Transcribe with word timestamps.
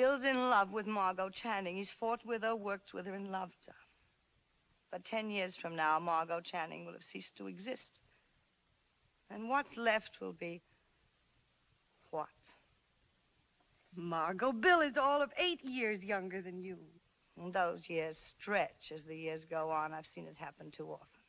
Bill's 0.00 0.24
in 0.24 0.48
love 0.48 0.72
with 0.72 0.86
Margo 0.86 1.28
Channing. 1.28 1.76
He's 1.76 1.90
fought 1.90 2.24
with 2.24 2.40
her, 2.40 2.56
worked 2.56 2.94
with 2.94 3.04
her, 3.04 3.12
and 3.12 3.30
loved 3.30 3.66
her. 3.66 3.74
But 4.90 5.04
ten 5.04 5.28
years 5.28 5.56
from 5.56 5.76
now, 5.76 5.98
Margo 5.98 6.40
Channing 6.40 6.86
will 6.86 6.94
have 6.94 7.04
ceased 7.04 7.36
to 7.36 7.48
exist. 7.48 8.00
And 9.28 9.50
what's 9.50 9.76
left 9.76 10.18
will 10.18 10.32
be 10.32 10.62
what? 12.12 12.28
Margo, 13.94 14.52
Bill 14.52 14.80
is 14.80 14.96
all 14.96 15.20
of 15.20 15.34
eight 15.36 15.62
years 15.62 16.02
younger 16.02 16.40
than 16.40 16.62
you. 16.62 16.78
And 17.36 17.52
those 17.52 17.90
years 17.90 18.16
stretch 18.16 18.92
as 18.94 19.04
the 19.04 19.14
years 19.14 19.44
go 19.44 19.68
on. 19.68 19.92
I've 19.92 20.06
seen 20.06 20.26
it 20.26 20.36
happen 20.38 20.70
too 20.70 20.90
often. 20.90 21.20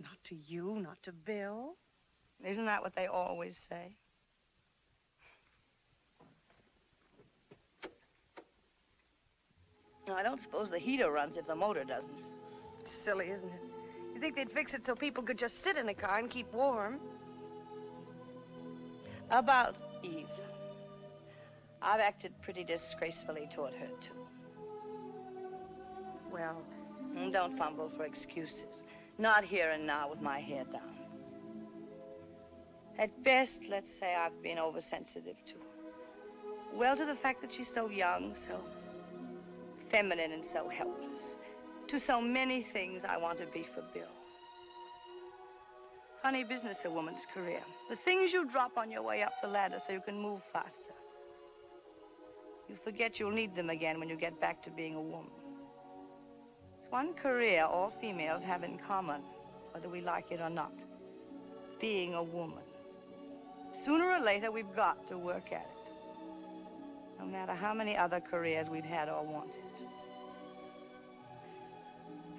Not 0.00 0.24
to 0.24 0.36
you, 0.36 0.80
not 0.80 1.02
to 1.02 1.12
Bill. 1.12 1.76
Isn't 2.42 2.64
that 2.64 2.82
what 2.82 2.94
they 2.94 3.08
always 3.08 3.58
say? 3.58 3.98
No, 10.06 10.14
I 10.14 10.22
don't 10.22 10.40
suppose 10.40 10.70
the 10.70 10.78
heater 10.78 11.10
runs 11.10 11.36
if 11.36 11.46
the 11.46 11.54
motor 11.54 11.84
doesn't. 11.84 12.22
It's 12.80 12.90
silly, 12.90 13.30
isn't 13.30 13.48
it? 13.48 13.62
You 14.14 14.20
think 14.20 14.34
they'd 14.34 14.50
fix 14.50 14.74
it 14.74 14.84
so 14.84 14.94
people 14.94 15.22
could 15.22 15.38
just 15.38 15.62
sit 15.62 15.76
in 15.76 15.88
a 15.88 15.94
car 15.94 16.18
and 16.18 16.28
keep 16.28 16.52
warm? 16.52 16.98
About 19.30 19.76
Eve. 20.02 20.26
I've 21.80 22.00
acted 22.00 22.32
pretty 22.42 22.64
disgracefully 22.64 23.48
toward 23.50 23.74
her, 23.74 23.88
too. 24.00 24.26
Well, 26.30 26.62
mm, 27.14 27.32
don't 27.32 27.56
fumble 27.56 27.90
for 27.96 28.04
excuses. 28.04 28.84
Not 29.18 29.44
here 29.44 29.70
and 29.70 29.86
now 29.86 30.08
with 30.08 30.20
my 30.20 30.40
hair 30.40 30.64
down. 30.64 30.82
At 32.98 33.22
best, 33.22 33.62
let's 33.68 33.90
say 33.90 34.14
I've 34.14 34.42
been 34.42 34.58
oversensitive 34.58 35.36
to 35.46 35.54
her. 35.54 36.74
Well, 36.74 36.96
to 36.96 37.04
the 37.04 37.14
fact 37.14 37.40
that 37.42 37.52
she's 37.52 37.68
so 37.68 37.88
young, 37.88 38.34
so 38.34 38.60
feminine, 39.92 40.32
and 40.32 40.44
so 40.44 40.68
helpless. 40.68 41.36
To 41.88 42.00
so 42.00 42.20
many 42.20 42.62
things 42.62 43.04
I 43.04 43.16
want 43.16 43.38
to 43.38 43.46
be 43.46 43.62
for 43.62 43.84
Bill. 43.94 44.08
Funny 46.22 46.44
business, 46.44 46.84
a 46.84 46.90
woman's 46.90 47.26
career. 47.26 47.60
The 47.90 47.96
things 47.96 48.32
you 48.32 48.44
drop 48.46 48.78
on 48.78 48.90
your 48.90 49.02
way 49.02 49.22
up 49.22 49.32
the 49.42 49.48
ladder 49.48 49.78
so 49.78 49.92
you 49.92 50.00
can 50.00 50.18
move 50.18 50.40
faster. 50.52 50.92
You 52.68 52.76
forget 52.82 53.20
you'll 53.20 53.32
need 53.32 53.54
them 53.54 53.70
again 53.70 54.00
when 54.00 54.08
you 54.08 54.16
get 54.16 54.40
back 54.40 54.62
to 54.62 54.70
being 54.70 54.94
a 54.94 55.00
woman. 55.00 55.32
It's 56.78 56.90
one 56.90 57.12
career 57.14 57.64
all 57.64 57.92
females 58.00 58.44
have 58.44 58.62
in 58.62 58.78
common, 58.78 59.20
whether 59.72 59.88
we 59.88 60.00
like 60.00 60.30
it 60.30 60.40
or 60.40 60.48
not. 60.48 60.72
Being 61.80 62.14
a 62.14 62.22
woman. 62.22 62.64
Sooner 63.72 64.08
or 64.12 64.20
later, 64.20 64.50
we've 64.50 64.74
got 64.76 65.06
to 65.08 65.18
work 65.18 65.52
at 65.52 65.66
it. 65.76 65.81
No 67.22 67.28
matter 67.28 67.54
how 67.54 67.72
many 67.72 67.96
other 67.96 68.18
careers 68.18 68.68
we've 68.68 68.84
had 68.84 69.08
or 69.08 69.22
wanted. 69.22 69.62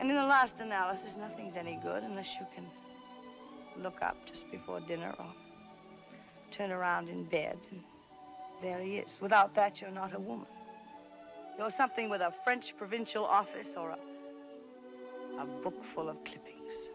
And 0.01 0.09
in 0.09 0.15
the 0.17 0.25
last 0.25 0.59
analysis, 0.59 1.15
nothing's 1.15 1.55
any 1.55 1.79
good 1.81 2.03
unless 2.03 2.35
you 2.35 2.45
can 2.53 2.65
look 3.81 4.01
up 4.01 4.17
just 4.25 4.51
before 4.51 4.81
dinner 4.81 5.15
or 5.17 5.27
turn 6.51 6.71
around 6.71 7.07
in 7.07 7.23
bed 7.23 7.57
and 7.71 7.81
there 8.61 8.79
he 8.79 8.97
is. 8.97 9.21
Without 9.21 9.55
that, 9.55 9.79
you're 9.79 9.89
not 9.89 10.13
a 10.13 10.19
woman. 10.19 10.47
You're 11.57 11.69
something 11.69 12.09
with 12.09 12.19
a 12.19 12.33
French 12.43 12.75
provincial 12.75 13.23
office 13.23 13.75
or 13.77 13.91
a, 13.91 15.41
a 15.41 15.45
book 15.45 15.81
full 15.83 16.09
of 16.09 16.21
clippings. 16.25 16.89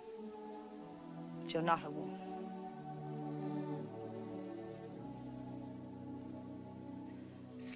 But 1.41 1.55
you're 1.55 1.63
not 1.63 1.81
a 1.87 1.91
woman. 1.91 2.18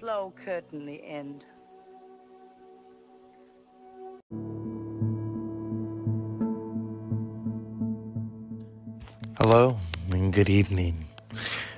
Slow 0.03 0.33
curtain, 0.35 0.85
the 0.85 1.01
end. 1.01 1.45
Hello 9.37 9.77
and 10.11 10.33
good 10.33 10.49
evening. 10.49 11.05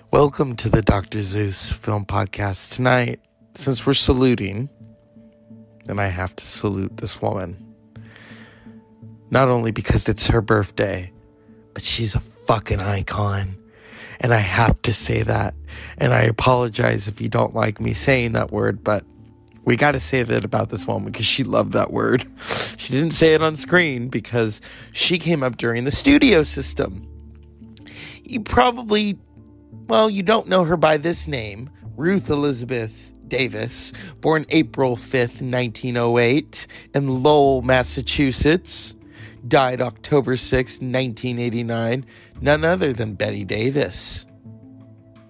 Welcome 0.09 0.55
to 0.55 0.69
the 0.69 0.81
Dr. 0.81 1.21
Zeus 1.21 1.71
Film 1.71 2.03
Podcast. 2.03 2.73
Tonight, 2.73 3.19
since 3.53 3.85
we're 3.85 3.93
saluting, 3.93 4.69
then 5.85 5.99
I 5.99 6.07
have 6.07 6.35
to 6.35 6.43
salute 6.43 6.97
this 6.97 7.21
woman. 7.21 7.75
Not 9.29 9.49
only 9.49 9.69
because 9.69 10.09
it's 10.09 10.25
her 10.25 10.41
birthday, 10.41 11.11
but 11.75 11.83
she's 11.83 12.15
a 12.15 12.19
fucking 12.19 12.79
icon. 12.79 13.55
And 14.19 14.33
I 14.33 14.37
have 14.37 14.81
to 14.83 14.93
say 14.93 15.23
that. 15.23 15.53
And 15.97 16.13
I 16.13 16.21
apologize 16.21 17.07
if 17.07 17.21
you 17.21 17.29
don't 17.29 17.53
like 17.53 17.79
me 17.79 17.93
saying 17.93 18.33
that 18.33 18.51
word, 18.51 18.83
but 18.83 19.03
we 19.65 19.75
got 19.75 19.91
to 19.91 19.99
say 19.99 20.23
that 20.23 20.45
about 20.45 20.69
this 20.69 20.87
woman 20.87 21.11
because 21.11 21.25
she 21.25 21.43
loved 21.43 21.73
that 21.73 21.91
word. 21.91 22.25
She 22.77 22.93
didn't 22.93 23.13
say 23.13 23.33
it 23.33 23.41
on 23.41 23.55
screen 23.55 24.09
because 24.09 24.61
she 24.91 25.17
came 25.17 25.41
up 25.41 25.57
during 25.57 25.85
the 25.85 25.91
studio 25.91 26.43
system. 26.43 27.07
You 28.23 28.41
probably, 28.41 29.17
well, 29.87 30.07
you 30.07 30.21
don't 30.21 30.47
know 30.47 30.65
her 30.65 30.77
by 30.77 30.97
this 30.97 31.27
name, 31.27 31.71
Ruth 31.97 32.29
Elizabeth 32.29 33.11
Davis, 33.27 33.91
born 34.21 34.45
April 34.49 34.95
5th, 34.95 35.41
1908, 35.41 36.67
in 36.93 37.23
Lowell, 37.23 37.63
Massachusetts, 37.63 38.95
died 39.47 39.81
October 39.81 40.35
6th, 40.35 40.81
1989, 40.81 42.05
none 42.41 42.65
other 42.65 42.93
than 42.93 43.13
Bette 43.13 43.43
Davis, 43.43 44.25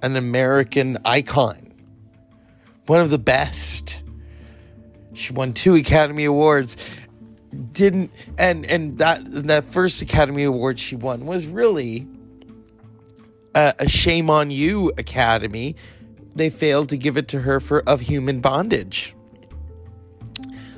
an 0.01 0.15
American 0.15 0.97
icon, 1.05 1.73
one 2.85 2.99
of 2.99 3.09
the 3.09 3.17
best. 3.17 4.03
She 5.13 5.33
won 5.33 5.53
two 5.53 5.75
Academy 5.75 6.25
Awards. 6.25 6.77
Didn't 7.71 8.11
and 8.37 8.65
and 8.65 8.97
that 8.97 9.21
that 9.47 9.63
first 9.65 10.01
Academy 10.01 10.43
Award 10.43 10.77
she 10.77 10.97
won 10.97 11.25
was 11.25 11.47
really 11.47 12.05
a, 13.55 13.73
a 13.79 13.89
shame 13.89 14.29
on 14.29 14.51
you 14.51 14.91
Academy. 14.97 15.77
They 16.35 16.49
failed 16.49 16.89
to 16.89 16.97
give 16.97 17.15
it 17.15 17.29
to 17.29 17.41
her 17.41 17.61
for 17.61 17.81
of 17.87 18.01
human 18.01 18.41
bondage. 18.41 19.15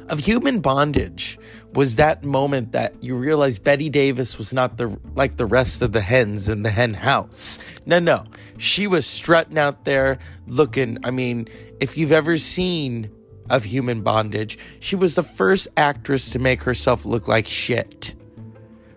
Of 0.07 0.19
human 0.19 0.59
bondage 0.59 1.39
was 1.77 1.97
that 1.97 2.23
moment 2.23 2.71
that 2.71 3.03
you 3.03 3.15
realized 3.15 3.63
Bette 3.63 3.88
Davis 3.88 4.39
was 4.39 4.51
not 4.51 4.77
the 4.77 4.99
like 5.13 5.38
the 5.38 5.45
rest 5.45 5.83
of 5.83 5.91
the 5.91 6.01
hens 6.01 6.49
in 6.49 6.63
the 6.63 6.71
hen 6.71 6.95
house. 6.95 7.59
No, 7.85 7.99
no. 7.99 8.23
She 8.57 8.88
was 8.88 9.05
strutting 9.05 9.59
out 9.59 9.85
there 9.85 10.17
looking, 10.47 10.97
I 11.03 11.11
mean, 11.11 11.47
if 11.79 11.95
you've 11.95 12.11
ever 12.11 12.39
seen 12.39 13.11
of 13.51 13.63
human 13.63 14.01
bondage, 14.01 14.57
she 14.79 14.95
was 14.95 15.13
the 15.13 15.21
first 15.21 15.67
actress 15.77 16.31
to 16.31 16.39
make 16.39 16.63
herself 16.63 17.05
look 17.05 17.27
like 17.27 17.45
shit. 17.45 18.15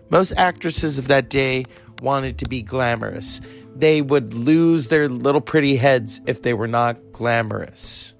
Most 0.09 0.31
actresses 0.31 0.97
of 0.97 1.07
that 1.07 1.29
day 1.29 1.65
wanted 2.01 2.39
to 2.39 2.49
be 2.49 2.63
glamorous. 2.63 3.41
They 3.75 4.01
would 4.01 4.33
lose 4.33 4.87
their 4.87 5.07
little 5.07 5.39
pretty 5.39 5.75
heads 5.75 6.19
if 6.25 6.41
they 6.41 6.55
were 6.55 6.67
not 6.67 6.97
glamorous. 7.11 8.15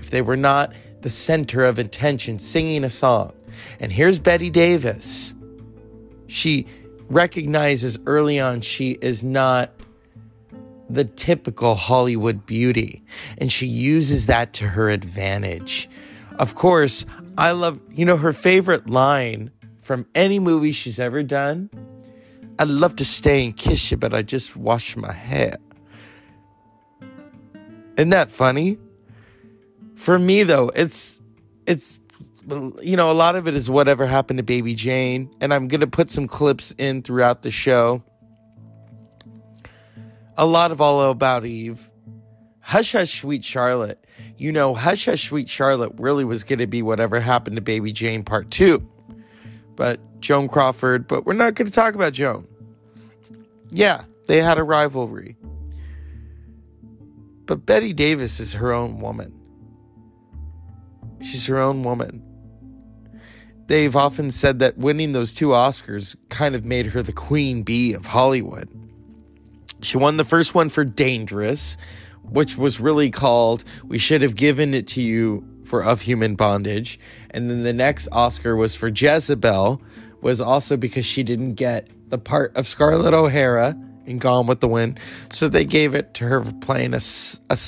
If 0.00 0.10
they 0.10 0.22
were 0.22 0.36
not 0.36 0.72
the 1.02 1.10
center 1.10 1.64
of 1.64 1.78
attention 1.78 2.40
singing 2.40 2.82
a 2.82 2.90
song. 2.90 3.32
And 3.80 3.92
here's 3.92 4.18
Bette 4.18 4.50
Davis. 4.50 5.34
She 6.26 6.66
recognizes 7.08 7.98
early 8.06 8.40
on 8.40 8.60
she 8.60 8.92
is 9.00 9.22
not 9.22 9.70
the 10.88 11.04
typical 11.04 11.74
Hollywood 11.74 12.46
beauty, 12.46 13.02
and 13.38 13.50
she 13.50 13.66
uses 13.66 14.26
that 14.26 14.52
to 14.54 14.68
her 14.68 14.90
advantage. 14.90 15.88
Of 16.38 16.54
course, 16.54 17.06
I 17.38 17.52
love, 17.52 17.80
you 17.90 18.04
know, 18.04 18.16
her 18.16 18.32
favorite 18.32 18.88
line 18.88 19.50
from 19.80 20.06
any 20.14 20.38
movie 20.38 20.72
she's 20.72 20.98
ever 20.98 21.22
done. 21.22 21.70
I'd 22.58 22.68
love 22.68 22.96
to 22.96 23.04
stay 23.04 23.44
and 23.44 23.56
kiss 23.56 23.90
you, 23.90 23.96
but 23.96 24.14
I 24.14 24.22
just 24.22 24.56
washed 24.56 24.96
my 24.96 25.12
hair. 25.12 25.58
Isn't 27.96 28.10
that 28.10 28.30
funny? 28.30 28.78
For 29.96 30.18
me, 30.18 30.42
though, 30.42 30.70
it's, 30.74 31.20
it's, 31.66 32.00
you 32.82 32.96
know, 32.96 33.10
a 33.10 33.14
lot 33.14 33.36
of 33.36 33.48
it 33.48 33.54
is 33.54 33.70
whatever 33.70 34.06
happened 34.06 34.38
to 34.38 34.42
Baby 34.42 34.74
Jane, 34.74 35.30
and 35.40 35.52
I'm 35.52 35.68
going 35.68 35.80
to 35.80 35.86
put 35.86 36.10
some 36.10 36.26
clips 36.26 36.74
in 36.76 37.02
throughout 37.02 37.42
the 37.42 37.50
show 37.50 38.02
a 40.36 40.46
lot 40.46 40.72
of 40.72 40.80
All 40.80 41.10
About 41.10 41.44
Eve. 41.44 41.90
Hush 42.60 42.92
Hush 42.92 43.20
Sweet 43.20 43.44
Charlotte. 43.44 44.04
You 44.36 44.52
know, 44.52 44.74
Hush 44.74 45.04
Hush 45.04 45.28
Sweet 45.28 45.48
Charlotte 45.48 45.92
really 45.96 46.24
was 46.24 46.44
going 46.44 46.58
to 46.58 46.66
be 46.66 46.82
whatever 46.82 47.20
happened 47.20 47.56
to 47.56 47.62
Baby 47.62 47.92
Jane 47.92 48.24
Part 48.24 48.50
2. 48.50 48.86
But 49.76 50.00
Joan 50.20 50.48
Crawford, 50.48 51.06
but 51.06 51.26
we're 51.26 51.34
not 51.34 51.54
going 51.54 51.66
to 51.66 51.72
talk 51.72 51.94
about 51.94 52.12
Joan. 52.14 52.46
Yeah, 53.70 54.04
they 54.26 54.40
had 54.40 54.58
a 54.58 54.62
rivalry. 54.62 55.36
But 57.46 57.66
Bette 57.66 57.92
Davis 57.92 58.40
is 58.40 58.54
her 58.54 58.72
own 58.72 59.00
woman. 59.00 59.38
She's 61.20 61.46
her 61.46 61.58
own 61.58 61.82
woman. 61.82 62.22
They've 63.66 63.96
often 63.96 64.30
said 64.30 64.58
that 64.58 64.76
winning 64.76 65.12
those 65.12 65.32
two 65.32 65.48
Oscars 65.48 66.16
kind 66.28 66.54
of 66.54 66.64
made 66.64 66.86
her 66.86 67.02
the 67.02 67.12
queen 67.12 67.62
bee 67.62 67.94
of 67.94 68.06
Hollywood. 68.06 68.68
She 69.80 69.96
won 69.96 70.16
the 70.16 70.24
first 70.24 70.54
one 70.54 70.68
for 70.68 70.84
Dangerous, 70.84 71.76
which 72.22 72.56
was 72.56 72.80
really 72.80 73.10
called 73.10 73.64
We 73.84 73.98
Should 73.98 74.22
Have 74.22 74.36
Given 74.36 74.74
It 74.74 74.86
to 74.88 75.02
You 75.02 75.46
for 75.64 75.82
Of 75.82 76.02
Human 76.02 76.34
Bondage. 76.34 76.98
And 77.30 77.50
then 77.50 77.62
the 77.62 77.72
next 77.72 78.08
Oscar 78.12 78.56
was 78.56 78.74
for 78.76 78.88
Jezebel, 78.88 79.80
was 80.20 80.40
also 80.40 80.76
because 80.76 81.04
she 81.06 81.22
didn't 81.22 81.54
get 81.54 81.88
the 82.08 82.18
part 82.18 82.56
of 82.56 82.66
Scarlett 82.66 83.14
O'Hara 83.14 83.76
in 84.06 84.18
Gone 84.18 84.46
with 84.46 84.60
the 84.60 84.68
Wind. 84.68 85.00
So 85.32 85.48
they 85.48 85.64
gave 85.64 85.94
it 85.94 86.14
to 86.14 86.24
her 86.24 86.42
for 86.42 86.52
playing 86.54 86.94
a, 86.94 87.00
a, 87.50 87.58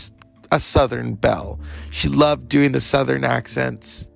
a 0.52 0.60
Southern 0.60 1.14
belle. 1.14 1.58
She 1.90 2.08
loved 2.08 2.48
doing 2.48 2.72
the 2.72 2.80
Southern 2.80 3.24
accents. 3.24 4.06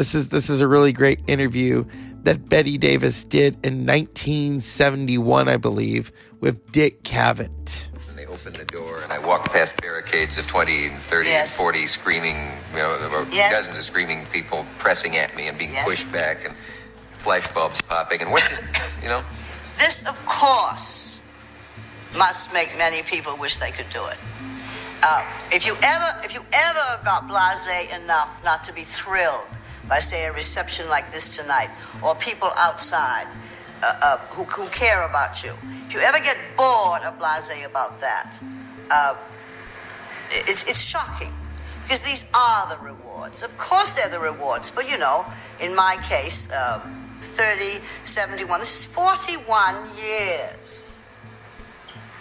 This 0.00 0.14
is 0.14 0.30
this 0.30 0.48
is 0.48 0.62
a 0.62 0.66
really 0.66 0.94
great 0.94 1.20
interview 1.26 1.84
that 2.22 2.48
Bette 2.48 2.78
Davis 2.78 3.22
did 3.22 3.58
in 3.62 3.84
1971, 3.84 5.46
I 5.46 5.58
believe, 5.58 6.10
with 6.40 6.72
Dick 6.72 7.02
Cavett. 7.02 7.90
And 8.08 8.16
they 8.16 8.24
opened 8.24 8.56
the 8.56 8.64
door, 8.64 9.02
and 9.02 9.12
I 9.12 9.18
walked 9.18 9.52
past 9.52 9.78
barricades 9.82 10.38
of 10.38 10.46
20 10.46 10.86
and 10.86 10.98
30 10.98 11.28
Yes. 11.28 11.48
and 11.48 11.50
40 11.58 11.86
screaming, 11.86 12.36
you 12.72 12.78
know, 12.78 13.26
Yes. 13.30 13.52
dozens 13.52 13.76
of 13.76 13.84
screaming 13.84 14.24
people 14.32 14.64
pressing 14.78 15.18
at 15.18 15.36
me 15.36 15.48
and 15.48 15.58
being 15.58 15.74
Yes. 15.74 15.84
pushed 15.84 16.10
back 16.10 16.46
and 16.46 16.56
flash 17.18 17.46
bulbs 17.48 17.82
popping. 17.82 18.22
And 18.22 18.30
what's 18.32 18.50
it, 18.50 18.60
you 19.02 19.08
know? 19.10 19.22
This, 19.78 20.02
of 20.06 20.16
course, 20.24 21.20
must 22.16 22.54
make 22.54 22.70
many 22.78 23.02
people 23.02 23.36
wish 23.36 23.58
they 23.58 23.70
could 23.70 23.90
do 23.90 24.06
it. 24.06 24.16
Uh, 25.02 25.24
if 25.52 25.66
you 25.66 25.76
ever, 25.82 26.20
if 26.24 26.32
you 26.32 26.42
ever 26.54 27.00
got 27.04 27.28
blasé 27.28 27.94
enough 28.02 28.40
not 28.42 28.64
to 28.64 28.72
be 28.72 28.82
thrilled 28.82 29.44
by, 29.90 29.98
say, 29.98 30.24
a 30.24 30.32
reception 30.32 30.88
like 30.88 31.12
this 31.12 31.36
tonight, 31.36 31.68
or 32.02 32.14
people 32.14 32.48
outside 32.56 33.26
uh, 33.82 33.92
uh, 34.02 34.16
who, 34.30 34.44
who 34.44 34.68
care 34.68 35.04
about 35.04 35.42
you, 35.42 35.52
if 35.86 35.92
you 35.92 36.00
ever 36.00 36.20
get 36.20 36.38
bored 36.56 37.02
or 37.02 37.12
blasé 37.18 37.66
about 37.66 38.00
that, 38.00 38.40
uh, 38.90 39.16
it's, 40.30 40.62
it's 40.62 40.82
shocking 40.82 41.32
because 41.82 42.04
these 42.04 42.24
are 42.32 42.68
the 42.68 42.78
rewards. 42.78 43.42
Of 43.42 43.58
course, 43.58 43.94
they're 43.94 44.08
the 44.08 44.20
rewards, 44.20 44.70
but 44.70 44.88
you 44.88 44.96
know, 44.96 45.26
in 45.60 45.74
my 45.74 45.98
case, 46.04 46.48
uh, 46.52 46.78
30, 47.20 47.82
71, 48.04 48.60
this 48.60 48.84
is 48.84 48.84
41 48.84 49.74
years 49.96 50.98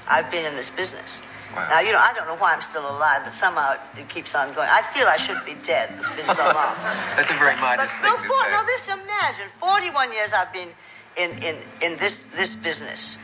I've 0.09 0.31
been 0.31 0.45
in 0.45 0.55
this 0.55 0.71
business. 0.71 1.21
Wow. 1.55 1.67
Now, 1.71 1.79
you 1.81 1.91
know, 1.91 1.97
I 1.99 2.13
don't 2.13 2.27
know 2.27 2.35
why 2.37 2.53
I'm 2.53 2.61
still 2.61 2.85
alive, 2.89 3.21
but 3.23 3.33
somehow 3.33 3.73
it 3.97 4.07
keeps 4.09 4.35
on 4.35 4.53
going. 4.53 4.69
I 4.69 4.81
feel 4.81 5.07
I 5.07 5.17
should 5.17 5.43
be 5.45 5.55
dead. 5.63 5.89
It's 5.97 6.09
been 6.11 6.29
so 6.29 6.43
long. 6.45 6.75
That's 7.17 7.31
a 7.31 7.33
very 7.33 7.55
But 7.55 7.77
modest 7.77 7.95
thing 7.95 8.11
to 8.11 8.17
for, 8.17 8.41
say. 8.45 8.51
no, 8.51 8.63
this 8.65 8.87
imagine. 8.87 9.47
Forty-one 9.57 10.13
years 10.13 10.31
I've 10.33 10.53
been 10.53 10.69
in, 11.17 11.31
in, 11.43 11.55
in 11.81 11.97
this 11.97 12.23
this 12.37 12.55
business, 12.55 13.17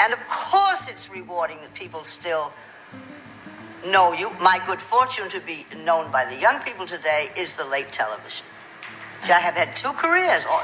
and 0.00 0.12
of 0.12 0.20
course 0.28 0.88
it's 0.88 1.10
rewarding 1.10 1.58
that 1.62 1.74
people 1.74 2.04
still 2.04 2.52
know 3.90 4.12
you. 4.12 4.30
My 4.40 4.60
good 4.64 4.80
fortune 4.80 5.28
to 5.30 5.40
be 5.40 5.66
known 5.84 6.12
by 6.12 6.24
the 6.24 6.38
young 6.38 6.60
people 6.62 6.86
today 6.86 7.28
is 7.36 7.54
the 7.54 7.64
late 7.66 7.90
television. 7.90 8.46
See, 9.22 9.32
I 9.32 9.38
have 9.40 9.54
had 9.56 9.74
two 9.76 9.92
careers. 9.92 10.46
All, 10.50 10.62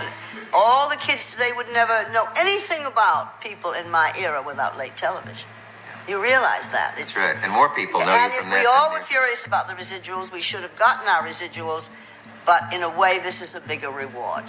all 0.53 0.89
the 0.89 0.97
kids 0.97 1.33
today 1.33 1.51
would 1.55 1.71
never 1.73 2.11
know 2.13 2.27
anything 2.37 2.87
about 2.87 3.41
people 3.41 3.73
in 3.73 3.91
my 3.91 4.13
era 4.19 4.43
without 4.45 4.77
late 4.79 4.97
television. 4.97 5.49
You 6.09 6.23
realize 6.23 6.71
that? 6.71 6.95
It's, 6.97 7.15
That's 7.15 7.37
right. 7.37 7.45
And 7.45 7.53
more 7.53 7.69
people 7.75 8.01
know 8.01 8.07
and 8.09 8.33
from 8.33 8.49
we 8.49 8.57
that. 8.57 8.67
all 8.67 8.91
than 8.91 8.99
were 8.99 9.05
furious 9.05 9.47
about 9.47 9.69
the 9.69 9.75
residuals. 9.75 10.33
We 10.33 10.41
should 10.41 10.63
have 10.63 10.77
gotten 10.79 11.07
our 11.07 11.23
residuals, 11.23 11.91
but 12.47 12.73
in 12.73 12.83
a 12.83 12.89
way, 12.89 13.19
this 13.23 13.43
is 13.43 13.55
a 13.55 13.61
bigger 13.61 13.91
reward. 13.91 14.45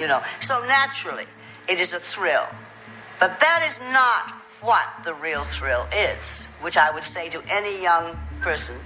You 0.00 0.08
know, 0.08 0.22
so 0.40 0.64
naturally, 0.66 1.24
it 1.68 1.78
is 1.78 1.92
a 1.92 1.98
thrill. 1.98 2.46
But 3.20 3.38
that 3.40 3.62
is 3.66 3.80
not 3.92 4.32
what 4.62 4.88
the 5.04 5.12
real 5.12 5.44
thrill 5.44 5.86
is, 5.92 6.46
which 6.62 6.76
I 6.76 6.90
would 6.90 7.04
say 7.04 7.28
to 7.28 7.42
any 7.50 7.82
young 7.82 8.16
person. 8.40 8.76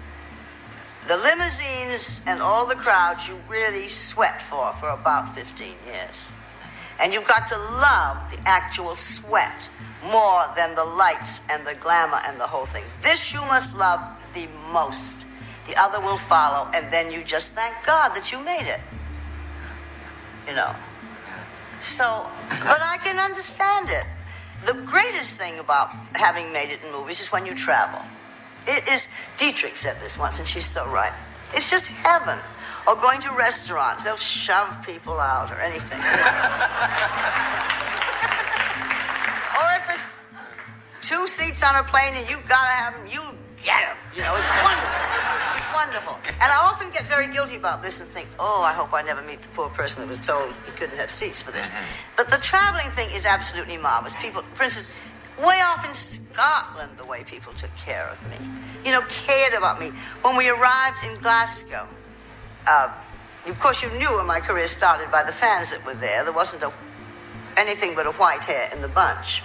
The 1.07 1.17
limousines 1.17 2.21
and 2.27 2.43
all 2.43 2.67
the 2.67 2.75
crowds 2.75 3.29
you 3.29 3.39
really 3.49 3.87
sweat 3.87 4.43
for 4.43 4.73
for 4.73 4.89
about 4.89 5.35
15 5.35 5.69
years. 5.87 6.33
And 7.01 7.13
you've 7.13 7.29
got 7.29 7.47
to 7.49 7.57
love 7.57 8.31
the 8.33 8.41
actual 8.45 8.97
sweat 8.97 9.71
more 10.11 10.45
than 10.57 10.75
the 10.75 10.85
lights 10.85 11.43
and 11.51 11.67
the 11.67 11.75
glamour 11.75 12.19
and 12.27 12.41
the 12.41 12.47
whole 12.47 12.67
thing. 12.67 12.85
This 13.03 13.33
you 13.33 13.41
must 13.43 13.77
love 13.77 14.01
the 14.35 14.49
most. 14.73 15.27
The 15.67 15.75
other 15.79 16.01
will 16.01 16.17
follow, 16.17 16.71
and 16.75 16.93
then 16.93 17.11
you 17.11 17.25
just 17.25 17.55
thank 17.55 17.75
God 17.85 18.11
that 18.11 18.31
you 18.31 18.39
made 18.45 18.69
it. 18.69 18.81
You 20.49 20.55
know. 20.55 20.75
So, 21.81 22.27
but 22.49 22.81
I 22.83 22.99
can 23.03 23.19
understand 23.19 23.89
it. 23.91 24.05
The 24.65 24.75
greatest 24.87 25.39
thing 25.39 25.59
about 25.59 25.91
having 26.15 26.53
made 26.53 26.71
it 26.71 26.81
in 26.85 26.93
movies 26.93 27.21
is 27.21 27.33
when 27.33 27.47
you 27.47 27.55
travel. 27.55 28.01
It 28.67 28.89
is, 28.89 29.09
Dietrich 29.37 29.77
said 29.77 30.01
this 30.01 30.19
once, 30.19 30.39
and 30.39 30.49
she's 30.49 30.65
so 30.65 30.87
right. 30.89 31.13
It's 31.55 31.71
just 31.71 31.89
heaven. 31.89 32.39
Or 32.89 32.95
going 32.97 33.21
to 33.23 33.33
restaurants, 33.33 34.05
they'll 34.05 34.17
shove 34.17 34.87
people 34.87 35.19
out 35.19 35.51
or 35.51 35.61
anything. 35.61 35.99
or 41.11 41.15
if 41.15 41.21
there's 41.21 41.39
two 41.39 41.45
seats 41.45 41.63
on 41.63 41.77
a 41.77 41.83
plane 41.85 42.15
and 42.15 42.29
you 42.31 42.37
gotta 42.49 42.71
have 42.71 42.95
them, 42.95 43.07
you 43.07 43.21
get 43.63 43.81
them. 43.81 43.97
You 44.15 44.23
know, 44.23 44.37
it's 44.37 44.49
wonderful. 44.49 44.91
It's 45.55 45.69
wonderful. 45.75 46.19
And 46.41 46.53
I 46.53 46.59
often 46.63 46.91
get 46.91 47.07
very 47.07 47.33
guilty 47.33 47.57
about 47.57 47.83
this 47.83 48.01
and 48.01 48.09
think, 48.09 48.29
oh, 48.39 48.63
I 48.63 48.73
hope 48.73 48.93
I 48.93 49.03
never 49.03 49.23
meet 49.23 49.41
the 49.43 49.49
poor 49.49 49.69
person 49.69 50.03
that 50.03 50.09
was 50.09 50.25
told 50.25 50.53
he 50.65 50.73
couldn't 50.73 50.97
have 50.99 51.11
seats 51.11 51.43
for 51.43 51.51
this. 51.51 51.71
But 52.17 52.29
the 52.29 52.39
traveling 52.39 52.91
thing 52.91 53.09
is 53.13 53.27
absolutely 53.27 53.77
marvelous. 53.77 54.15
People, 54.17 54.43
for 54.43 54.65
instance, 54.65 54.91
way 55.39 55.61
off 55.65 55.87
in 55.87 55.95
Scotland, 55.95 56.97
the 56.97 57.07
way 57.07 57.25
people 57.25 57.53
took 57.53 57.75
care 57.77 58.09
of 58.09 58.19
me, 58.31 58.37
you 58.85 58.91
know, 58.91 59.03
cared 59.09 59.55
about 59.55 59.81
me. 59.81 59.91
When 60.23 60.37
we 60.37 60.49
arrived 60.49 61.05
in 61.05 61.19
Glasgow, 61.21 61.87
uh, 62.69 62.93
of 63.47 63.61
course, 63.61 63.83
you 63.83 63.91
knew 63.99 64.17
when 64.17 64.27
my 64.27 64.41
career 64.41 64.67
started 64.67 65.11
by 65.13 65.23
the 65.23 65.33
fans 65.33 65.71
that 65.71 65.85
were 65.87 65.95
there. 65.95 66.25
There 66.25 66.33
wasn't 66.33 66.63
a, 66.63 66.73
anything 67.57 67.95
but 67.95 68.07
a 68.07 68.13
white 68.13 68.45
hair 68.45 68.69
in 68.73 68.83
the 68.83 68.89
bunch. 68.89 69.43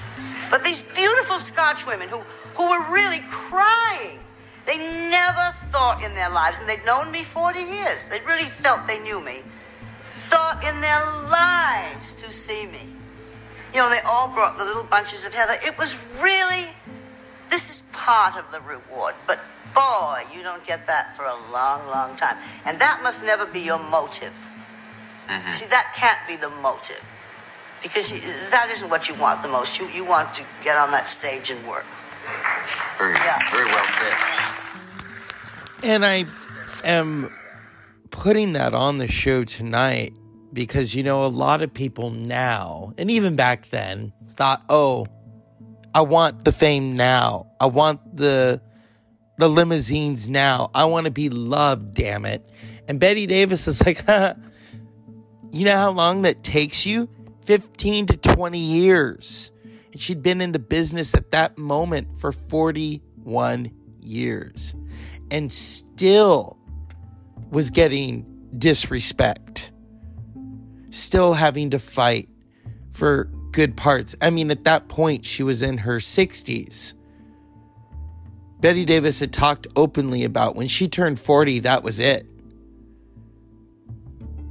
But 0.50 0.64
these 0.64 0.82
beautiful 0.82 1.40
Scotch 1.40 1.88
women 1.88 2.10
who, 2.10 2.20
who 2.56 2.70
were 2.70 2.92
really 2.92 3.20
crying, 3.30 4.20
they 4.66 4.78
never 4.78 5.52
thought 5.72 6.04
in 6.04 6.14
their 6.14 6.30
lives, 6.30 6.60
and 6.60 6.68
they'd 6.68 6.86
known 6.86 7.12
me 7.12 7.24
40 7.24 7.60
years, 7.60 8.08
they 8.10 8.20
really 8.28 8.46
felt 8.46 8.88
they 8.88 9.00
knew 9.00 9.24
me, 9.24 9.42
thought 10.02 10.64
in 10.64 10.82
their 10.82 11.04
lives 11.30 12.14
to 12.16 12.32
see 12.32 12.66
me. 12.68 12.94
You 13.74 13.80
know, 13.80 13.90
they 13.90 14.02
all 14.08 14.28
brought 14.28 14.58
the 14.58 14.66
little 14.66 14.84
bunches 14.84 15.26
of 15.26 15.34
heather. 15.34 15.56
It 15.66 15.78
was 15.78 15.96
really, 16.22 16.68
this 17.50 17.70
is 17.70 17.84
part 17.94 18.38
of 18.38 18.52
the 18.52 18.60
reward. 18.62 19.16
But 19.26 19.40
boy, 19.74 20.24
you 20.34 20.44
don't 20.44 20.66
get 20.66 20.88
that 20.88 21.16
for 21.16 21.24
a 21.24 21.36
long, 21.52 21.88
long 21.88 22.16
time. 22.16 22.36
And 22.66 22.80
that 22.80 23.00
must 23.02 23.24
never 23.24 23.46
be 23.46 23.62
your 23.62 23.80
motive. 23.80 24.36
Mm-hmm. 25.28 25.52
See, 25.52 25.68
that 25.68 25.94
can't 25.96 26.20
be 26.28 26.36
the 26.36 26.50
motive. 26.62 27.02
Because 27.82 28.12
that 28.52 28.68
isn't 28.70 28.90
what 28.90 29.10
you 29.10 29.16
want 29.16 29.42
the 29.42 29.48
most. 29.48 29.80
You, 29.80 29.88
you 29.90 30.06
want 30.06 30.30
to 30.36 30.44
get 30.64 30.78
on 30.78 30.92
that 30.92 31.08
stage 31.08 31.50
and 31.50 31.66
work. 31.68 31.86
Very, 32.98 33.14
Yeah. 33.14 33.40
very 33.52 33.66
well 33.66 33.86
said. 33.88 34.18
And 35.84 36.06
I 36.06 36.26
am 36.84 37.32
putting 38.12 38.54
that 38.54 38.76
on 38.76 39.00
the 39.00 39.08
show 39.08 39.44
tonight 39.44 40.14
because, 40.54 40.94
you 40.94 41.02
know, 41.02 41.26
a 41.26 41.28
lot 41.28 41.62
of 41.62 41.74
people 41.74 42.12
now, 42.12 42.94
and 42.98 43.10
even 43.10 43.36
back 43.36 43.70
then, 43.70 44.14
thought, 44.36 44.64
oh, 44.70 45.08
I 45.94 46.02
want 46.02 46.46
the 46.46 46.52
fame 46.52 46.96
now. 46.96 47.48
I 47.60 47.66
want 47.66 48.16
the 48.16 48.62
the 49.38 49.50
limousines 49.50 50.30
now. 50.30 50.70
I 50.76 50.86
want 50.86 51.06
to 51.06 51.12
be 51.12 51.30
loved, 51.30 51.96
damn 51.96 52.26
it. 52.26 52.48
And 52.88 53.00
Bette 53.00 53.26
Davis 53.26 53.68
is 53.68 53.84
like, 53.84 54.08
you 55.52 55.66
know 55.66 55.76
how 55.76 55.92
long 55.92 56.22
that 56.24 56.44
takes 56.44 56.86
you? 56.86 57.10
15 57.44 58.08
to 58.08 58.18
20 58.18 58.58
years. 58.58 59.52
And 59.92 60.02
she'd 60.02 60.24
been 60.24 60.42
in 60.42 60.52
the 60.52 60.60
business 60.60 61.14
at 61.14 61.32
that 61.32 61.58
moment 61.58 62.18
for 62.18 62.32
41 62.32 63.72
years 64.00 64.76
and 65.30 65.52
still 65.52 66.58
was 67.50 67.70
getting 67.70 68.26
disrespect, 68.58 69.72
still 70.90 71.34
having 71.34 71.72
to 71.72 71.80
fight 71.80 72.30
for 72.92 73.26
good 73.52 73.76
parts. 73.76 74.16
I 74.22 74.30
mean, 74.30 74.52
at 74.52 74.64
that 74.66 74.88
point, 74.88 75.26
she 75.26 75.44
was 75.44 75.62
in 75.62 75.80
her 75.80 75.98
60s. 75.98 76.94
Bette 78.60 78.86
Davis 78.86 79.20
had 79.20 79.34
talked 79.34 79.68
openly 79.76 80.24
about 80.24 80.56
when 80.56 80.68
she 80.68 80.88
turned 80.88 81.20
40, 81.20 81.60
that 81.60 81.84
was 81.84 82.00
it. 82.00 82.28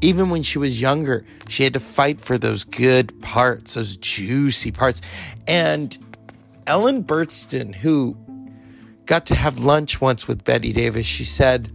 Even 0.01 0.31
when 0.31 0.43
she 0.43 0.59
was 0.59 0.81
younger, 0.81 1.27
she 1.49 1.65
had 1.65 1.75
to 1.75 1.81
fight 1.81 2.21
for 2.21 2.39
those 2.39 2.65
good 2.65 3.21
parts, 3.21 3.75
those 3.75 3.97
juicy 3.97 4.73
parts. 4.73 5.03
And 5.47 5.97
Ellen 6.67 7.05
Burstyn, 7.05 7.75
who 7.75 8.17
got 9.07 9.27
to 9.27 9.35
have 9.35 9.59
lunch 9.59 10.01
once 10.01 10.27
with 10.27 10.45
Bette 10.45 10.73
Davis, 10.73 11.05
she 11.07 11.25
said 11.25 11.71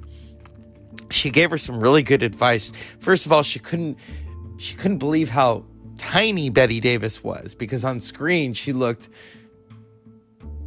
she 1.11 1.29
gave 1.29 1.51
her 1.51 1.57
some 1.57 1.79
really 1.79 2.01
good 2.01 2.23
advice. 2.23 2.71
First 2.99 3.25
of 3.25 3.31
all, 3.31 3.43
she 3.43 3.59
couldn't 3.59 3.97
she 4.57 4.75
couldn't 4.75 4.99
believe 4.99 5.29
how 5.29 5.65
tiny 5.97 6.49
Bette 6.49 6.79
Davis 6.79 7.23
was 7.23 7.55
because 7.55 7.85
on 7.85 7.99
screen 7.99 8.53
she 8.53 8.73
looked 8.73 9.09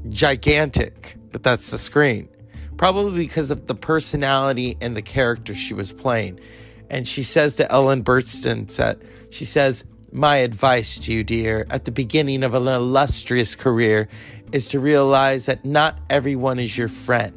gigantic. 0.08 1.16
but 1.32 1.42
that's 1.42 1.70
the 1.70 1.78
screen. 1.78 2.28
Probably 2.76 3.26
because 3.26 3.50
of 3.50 3.66
the 3.66 3.74
personality 3.74 4.76
and 4.80 4.96
the 4.96 5.02
character 5.02 5.54
she 5.54 5.74
was 5.74 5.92
playing. 5.92 6.38
And 6.90 7.06
she 7.06 7.22
says 7.22 7.56
to 7.56 7.70
Ellen 7.70 8.02
Burstyn, 8.02 8.68
she 9.30 9.44
says, 9.44 9.84
My 10.12 10.36
advice 10.36 10.98
to 11.00 11.12
you, 11.12 11.24
dear, 11.24 11.66
at 11.70 11.84
the 11.84 11.90
beginning 11.92 12.42
of 12.42 12.54
an 12.54 12.66
illustrious 12.66 13.56
career 13.56 14.08
is 14.52 14.68
to 14.70 14.80
realize 14.80 15.46
that 15.46 15.64
not 15.64 15.98
everyone 16.08 16.58
is 16.58 16.76
your 16.76 16.88
friend. 16.88 17.34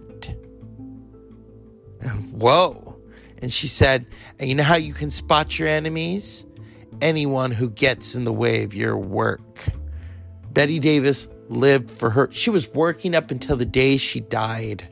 Whoa. 2.31 2.97
And 3.41 3.51
she 3.51 3.67
said, 3.67 4.05
And 4.39 4.47
you 4.47 4.55
know 4.55 4.63
how 4.63 4.77
you 4.77 4.93
can 4.93 5.09
spot 5.09 5.59
your 5.59 5.67
enemies? 5.67 6.45
Anyone 7.01 7.51
who 7.51 7.69
gets 7.69 8.15
in 8.15 8.23
the 8.23 8.33
way 8.33 8.63
of 8.63 8.73
your 8.73 8.97
work. 8.97 9.65
Bette 10.53 10.79
Davis 10.79 11.27
lived 11.49 11.89
for 11.89 12.09
her. 12.11 12.29
She 12.31 12.49
was 12.49 12.69
working 12.69 13.15
up 13.15 13.31
until 13.31 13.57
the 13.57 13.65
day 13.65 13.97
she 13.97 14.19
died. 14.19 14.87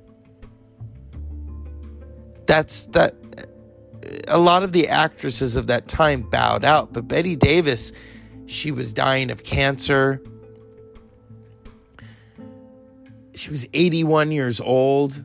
That's 2.46 2.88
that. 2.88 3.16
A 4.28 4.38
lot 4.38 4.64
of 4.64 4.72
the 4.72 4.88
actresses 4.88 5.56
of 5.56 5.68
that 5.68 5.88
time 5.88 6.22
bowed 6.22 6.64
out, 6.64 6.94
but 6.94 7.08
Bette 7.08 7.36
Davis, 7.36 7.92
she 8.46 8.72
was 8.72 8.94
dying 8.94 9.32
of 9.32 9.44
cancer. 9.44 10.22
She 13.34 13.52
was 13.52 13.68
81 13.74 14.32
years 14.32 14.60
old. 14.60 15.24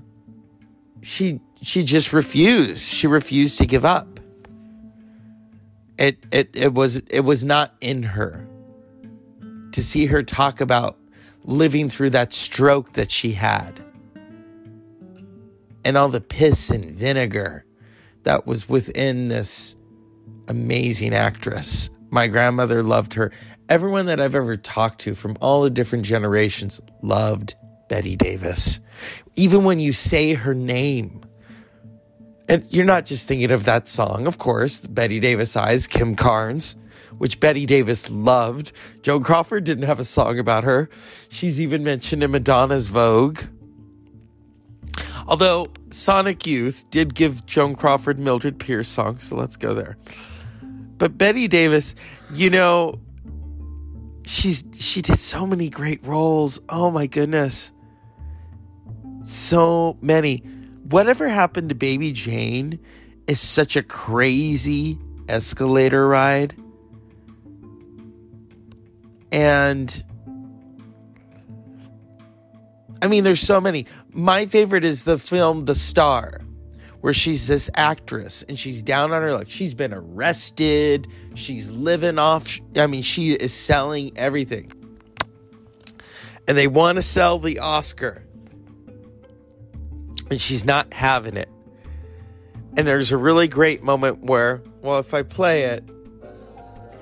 She 1.03 1.41
she 1.63 1.83
just 1.83 2.13
refused. 2.13 2.83
She 2.83 3.07
refused 3.07 3.59
to 3.59 3.67
give 3.67 3.85
up. 3.85 4.21
It 5.99 6.19
it 6.31 6.51
it 6.55 6.75
was 6.75 6.97
it 6.97 7.21
was 7.21 7.45
not 7.45 7.75
in 7.81 8.03
her 8.03 8.47
to 9.73 9.83
see 9.83 10.07
her 10.07 10.23
talk 10.23 10.61
about 10.61 10.99
living 11.45 11.89
through 11.89 12.11
that 12.11 12.33
stroke 12.33 12.93
that 12.95 13.11
she 13.11 13.33
had 13.33 13.85
and 15.85 15.97
all 15.97 16.09
the 16.09 16.21
piss 16.21 16.71
and 16.71 16.85
vinegar 16.85 17.64
that 18.25 18.47
was 18.47 18.69
within 18.69 19.29
this 19.29 19.77
amazing 20.49 21.15
actress. 21.15 21.91
My 22.11 22.27
grandmother 22.27 22.83
loved 22.83 23.15
her. 23.15 23.33
Everyone 23.69 24.07
that 24.07 24.21
I've 24.21 24.35
ever 24.35 24.57
talked 24.57 25.01
to 25.03 25.15
from 25.15 25.37
all 25.41 25.63
the 25.63 25.71
different 25.71 26.05
generations 26.05 26.81
loved 27.03 27.55
Bette 27.89 28.17
Davis. 28.17 28.81
Even 29.37 29.65
when 29.65 29.81
you 29.81 29.93
say 29.93 30.35
her 30.35 30.55
name, 30.55 31.23
and 32.49 32.67
you're 32.71 32.85
not 32.85 33.07
just 33.07 33.27
thinking 33.27 33.51
of 33.51 33.65
that 33.65 33.89
song, 33.89 34.27
of 34.27 34.39
course, 34.39 34.87
Bette 34.87 35.19
Davis 35.19 35.57
Eyes, 35.57 35.87
Kim 35.87 36.15
Carnes, 36.15 36.77
which 37.17 37.41
Bette 37.41 37.65
Davis 37.65 38.11
loved. 38.11 38.73
Joan 39.03 39.23
Crawford 39.23 39.65
didn't 39.65 39.85
have 39.85 40.01
a 40.01 40.05
song 40.05 40.39
about 40.39 40.65
her. 40.65 40.91
She's 41.29 41.61
even 41.61 41.85
mentioned 41.85 42.23
in 42.23 42.31
Madonna's 42.31 42.89
Vogue. 42.89 43.43
Although 45.27 45.69
Sonic 45.95 46.45
Youth 46.45 46.91
did 46.91 47.15
give 47.15 47.47
Joan 47.47 47.77
Crawford 47.77 48.19
Mildred 48.19 48.59
Pierce 48.59 48.89
song, 48.89 49.21
so 49.21 49.37
let's 49.37 49.57
go 49.57 49.75
there. 49.75 49.97
But 50.99 51.17
Bette 51.17 51.47
Davis, 51.47 51.95
you 52.33 52.51
know, 52.51 53.01
she's 54.25 54.65
she 54.75 55.03
did 55.03 55.21
so 55.21 55.47
many 55.47 55.71
great 55.71 56.05
roles. 56.05 56.61
Oh 56.69 56.91
my 56.91 57.07
goodness. 57.07 57.73
So 59.23 59.97
many. 60.03 60.39
Whatever 60.89 61.29
happened 61.29 61.69
to 61.69 61.77
Baby 61.77 62.11
Jane 62.11 62.81
is 63.29 63.41
such 63.41 63.77
a 63.77 63.83
crazy 63.83 64.99
escalator 65.29 66.09
ride. 66.09 66.57
And 69.31 70.05
I 73.03 73.09
mean, 73.09 73.25
there's 73.25 73.41
so 73.41 73.61
many. 73.61 73.87
My 74.13 74.47
favorite 74.47 74.85
is 74.85 75.05
the 75.05 75.19
film 75.19 75.65
The 75.67 75.75
Star, 75.75 76.41
where 77.01 77.13
she's 77.13 77.47
this 77.47 77.69
actress 77.75 78.43
and 78.49 78.59
she's 78.59 78.83
down 78.83 79.13
on 79.13 79.23
her 79.23 79.33
luck. 79.33 79.47
She's 79.49 79.75
been 79.75 79.93
arrested. 79.93 81.07
She's 81.35 81.71
living 81.71 82.19
off. 82.19 82.61
I 82.77 82.87
mean, 82.87 83.03
she 83.03 83.33
is 83.33 83.53
selling 83.53 84.17
everything. 84.17 84.73
And 86.49 86.57
they 86.57 86.67
want 86.67 86.97
to 86.97 87.03
sell 87.03 87.39
the 87.39 87.59
Oscar. 87.59 88.25
And 90.31 90.41
she's 90.41 90.65
not 90.65 90.93
having 90.93 91.37
it. 91.37 91.49
And 92.77 92.87
there's 92.87 93.13
a 93.13 93.17
really 93.17 93.49
great 93.49 93.83
moment 93.83 94.25
where, 94.25 94.63
well, 94.81 94.99
if 94.99 95.15
I 95.15 95.23
play 95.23 95.65
it, 95.65 95.89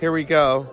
here 0.01 0.13
we 0.13 0.25
go. 0.25 0.73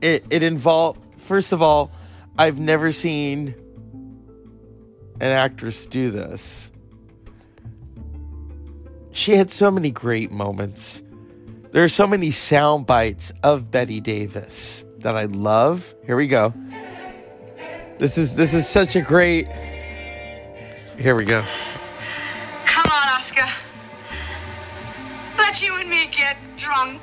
It 0.00 0.26
it 0.30 0.42
involved 0.42 1.01
first 1.22 1.52
of 1.52 1.62
all, 1.62 1.90
I've 2.36 2.58
never 2.58 2.92
seen 2.92 3.54
an 5.20 5.32
actress 5.32 5.86
do 5.86 6.10
this. 6.10 6.70
She 9.12 9.36
had 9.36 9.50
so 9.50 9.70
many 9.70 9.90
great 9.90 10.30
moments. 10.30 11.02
There 11.70 11.84
are 11.84 11.88
so 11.88 12.06
many 12.06 12.30
sound 12.30 12.86
bites 12.86 13.32
of 13.42 13.70
Bette 13.70 14.00
Davis 14.00 14.84
that 14.98 15.16
I 15.16 15.26
love. 15.26 15.94
Here 16.04 16.16
we 16.16 16.26
go. 16.26 16.52
This 17.98 18.18
is 18.18 18.34
this 18.34 18.52
is 18.52 18.66
such 18.66 18.96
a 18.96 19.00
great 19.00 19.46
Here 20.98 21.14
we 21.14 21.24
go. 21.24 21.44
Come 22.66 22.90
on, 22.90 23.08
Oscar. 23.08 23.48
Let 25.38 25.62
you 25.62 25.76
and 25.78 25.88
me 25.88 26.06
get 26.10 26.36
drunk. 26.56 27.00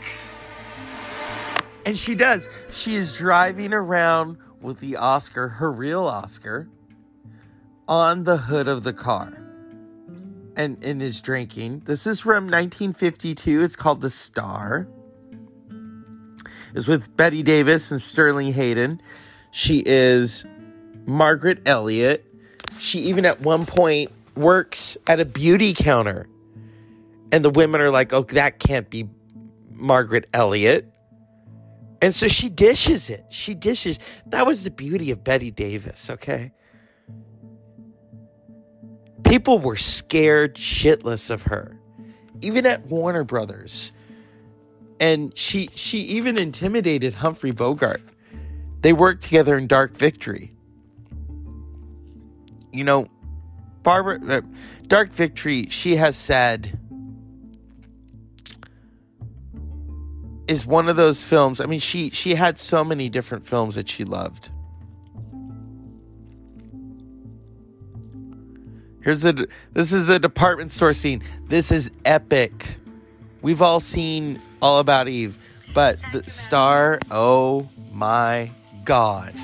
And 1.89 1.97
she 1.97 2.13
does. 2.13 2.47
She 2.69 2.93
is 2.93 3.17
driving 3.17 3.73
around 3.73 4.37
with 4.61 4.79
the 4.79 4.97
Oscar, 4.97 5.47
her 5.47 5.71
real 5.71 6.05
Oscar, 6.05 6.69
on 7.87 8.25
the 8.25 8.37
hood 8.37 8.67
of 8.67 8.83
the 8.83 8.93
car. 8.93 9.35
And, 10.55 10.77
and 10.83 11.01
is 11.01 11.19
drinking. 11.19 11.81
This 11.85 12.05
is 12.05 12.19
from 12.19 12.43
1952. 12.43 13.63
It's 13.63 13.75
called 13.75 14.01
The 14.01 14.11
Star. 14.11 14.87
It's 16.75 16.87
with 16.87 17.17
Bette 17.17 17.41
Davis 17.41 17.89
and 17.89 17.99
Sterling 17.99 18.53
Hayden. 18.53 19.01
She 19.49 19.81
is 19.83 20.45
Margaret 21.07 21.67
Elliot. 21.67 22.23
She 22.77 22.99
even 22.99 23.25
at 23.25 23.41
one 23.41 23.65
point 23.65 24.11
works 24.35 24.95
at 25.07 25.19
a 25.19 25.25
beauty 25.25 25.73
counter. 25.73 26.29
And 27.31 27.43
the 27.43 27.49
women 27.49 27.81
are 27.81 27.89
like, 27.89 28.13
oh, 28.13 28.21
that 28.25 28.59
can't 28.59 28.91
be 28.91 29.09
Margaret 29.71 30.29
Elliot. 30.35 30.88
And 32.01 32.13
so 32.13 32.27
she 32.27 32.49
dishes 32.49 33.09
it. 33.09 33.25
She 33.29 33.53
dishes. 33.53 33.99
That 34.27 34.45
was 34.45 34.63
the 34.63 34.71
beauty 34.71 35.11
of 35.11 35.23
Bette 35.23 35.51
Davis, 35.51 36.09
okay? 36.09 36.51
People 39.23 39.59
were 39.59 39.75
scared 39.75 40.55
shitless 40.55 41.29
of 41.29 41.43
her, 41.43 41.77
even 42.41 42.65
at 42.65 42.85
Warner 42.85 43.23
Brothers. 43.23 43.91
And 44.99 45.37
she 45.37 45.69
she 45.73 45.99
even 45.99 46.37
intimidated 46.37 47.15
Humphrey 47.15 47.51
Bogart. 47.51 48.01
They 48.81 48.93
worked 48.93 49.23
together 49.23 49.57
in 49.57 49.67
Dark 49.67 49.95
Victory. 49.95 50.51
You 52.71 52.83
know, 52.83 53.07
Barbara 53.83 54.19
uh, 54.27 54.41
Dark 54.87 55.11
Victory, 55.11 55.67
she 55.69 55.97
has 55.97 56.15
said 56.15 56.79
is 60.49 60.65
one 60.65 60.89
of 60.89 60.95
those 60.95 61.23
films. 61.23 61.61
I 61.61 61.67
mean, 61.67 61.79
she 61.79 62.09
she 62.09 62.33
had 62.33 62.57
so 62.57 62.83
many 62.83 63.07
different 63.07 63.45
films 63.45 63.75
that 63.75 63.87
she 63.87 64.03
loved. 64.03 64.49
Here's 69.01 69.21
the 69.21 69.47
this 69.73 69.93
is 69.93 70.07
the 70.07 70.17
department 70.17 70.71
store 70.71 70.93
scene. 70.93 71.21
This 71.47 71.71
is 71.71 71.91
epic. 72.03 72.77
We've 73.43 73.61
all 73.61 73.79
seen 73.79 74.41
All 74.59 74.79
About 74.79 75.07
Eve, 75.07 75.37
but 75.75 75.99
the 76.11 76.27
star, 76.27 76.99
oh 77.11 77.69
my 77.91 78.51
god. 78.85 79.35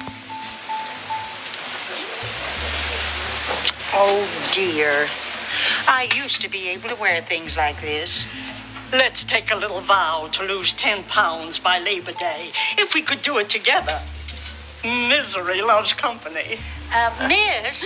Oh 3.94 4.28
dear. 4.54 5.08
I 5.88 6.10
used 6.16 6.42
to 6.42 6.50
be 6.50 6.70
able 6.70 6.90
to 6.90 6.96
wear 6.96 7.24
things 7.30 7.56
like 7.56 7.80
this. 7.80 8.26
Let's 8.98 9.26
take 9.26 9.52
a 9.52 9.56
little 9.56 9.82
vow 9.82 10.30
to 10.32 10.44
lose 10.44 10.74
10 10.76 11.04
pounds 11.06 11.60
by 11.60 11.80
Labor 11.80 12.14
Day. 12.14 12.52
If 12.78 12.94
we 12.94 13.02
could 13.02 13.22
do 13.24 13.38
it 13.40 13.50
together. 13.50 14.02
Misery 14.84 15.62
loves 15.62 15.92
company. 15.94 16.60
Uh, 16.94 17.28
miss, 17.28 17.84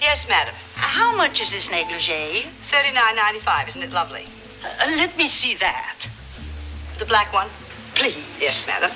Yes, 0.00 0.26
madam. 0.28 0.54
how 0.74 1.14
much 1.14 1.40
is 1.40 1.50
this 1.50 1.68
negligee? 1.70 2.46
Thirty-nine 2.70 3.14
ninety-five. 3.16 3.68
Isn't 3.68 3.82
it 3.82 3.90
lovely? 3.90 4.26
Uh, 4.64 4.86
let 4.96 5.16
me 5.18 5.28
see 5.28 5.54
that. 5.56 6.06
The 6.98 7.04
black 7.04 7.32
one. 7.32 7.48
Please. 7.94 8.24
Yes, 8.40 8.64
madam. 8.66 8.90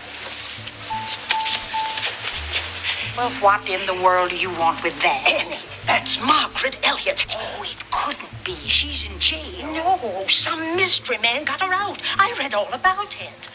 Well, 3.16 3.30
what 3.42 3.68
in 3.68 3.86
the 3.86 3.94
world 4.02 4.30
do 4.30 4.36
you 4.36 4.50
want 4.50 4.82
with 4.82 4.94
that? 5.02 5.26
Annie, 5.26 5.58
that's 5.86 6.18
Margaret 6.20 6.76
Elliot. 6.82 7.24
Oh, 7.30 7.62
it 7.62 7.90
couldn't 7.90 8.44
be. 8.44 8.56
She's 8.68 9.04
in 9.04 9.18
jail. 9.20 9.72
No, 9.72 10.26
some 10.28 10.76
mystery 10.76 11.18
man 11.18 11.44
got 11.44 11.60
her 11.60 11.72
out. 11.72 12.00
I 12.18 12.34
read 12.38 12.54
all 12.54 12.72
about 12.72 13.12
it. 13.20 13.48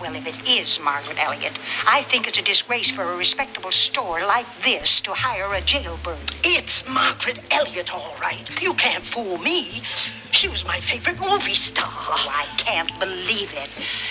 Well, 0.00 0.14
if 0.14 0.26
it 0.26 0.48
is 0.48 0.78
Margaret 0.82 1.18
Elliot, 1.18 1.52
I 1.84 2.04
think 2.10 2.26
it's 2.26 2.38
a 2.38 2.42
disgrace 2.42 2.90
for 2.90 3.02
a 3.02 3.16
respectable 3.16 3.70
store 3.70 4.22
like 4.22 4.46
this 4.64 5.00
to 5.00 5.12
hire 5.12 5.52
a 5.52 5.60
jailbird. 5.60 6.34
It's 6.42 6.82
Margaret 6.88 7.38
Elliot, 7.50 7.92
all 7.92 8.16
right. 8.18 8.48
You 8.62 8.72
can't 8.72 9.04
fool 9.12 9.36
me. 9.36 9.82
She 10.30 10.48
was 10.48 10.64
my 10.64 10.80
favorite 10.80 11.20
movie 11.20 11.54
star. 11.54 11.84
Oh, 11.86 12.28
I 12.30 12.46
can't 12.56 12.98
believe 12.98 13.50
it. 13.52 13.68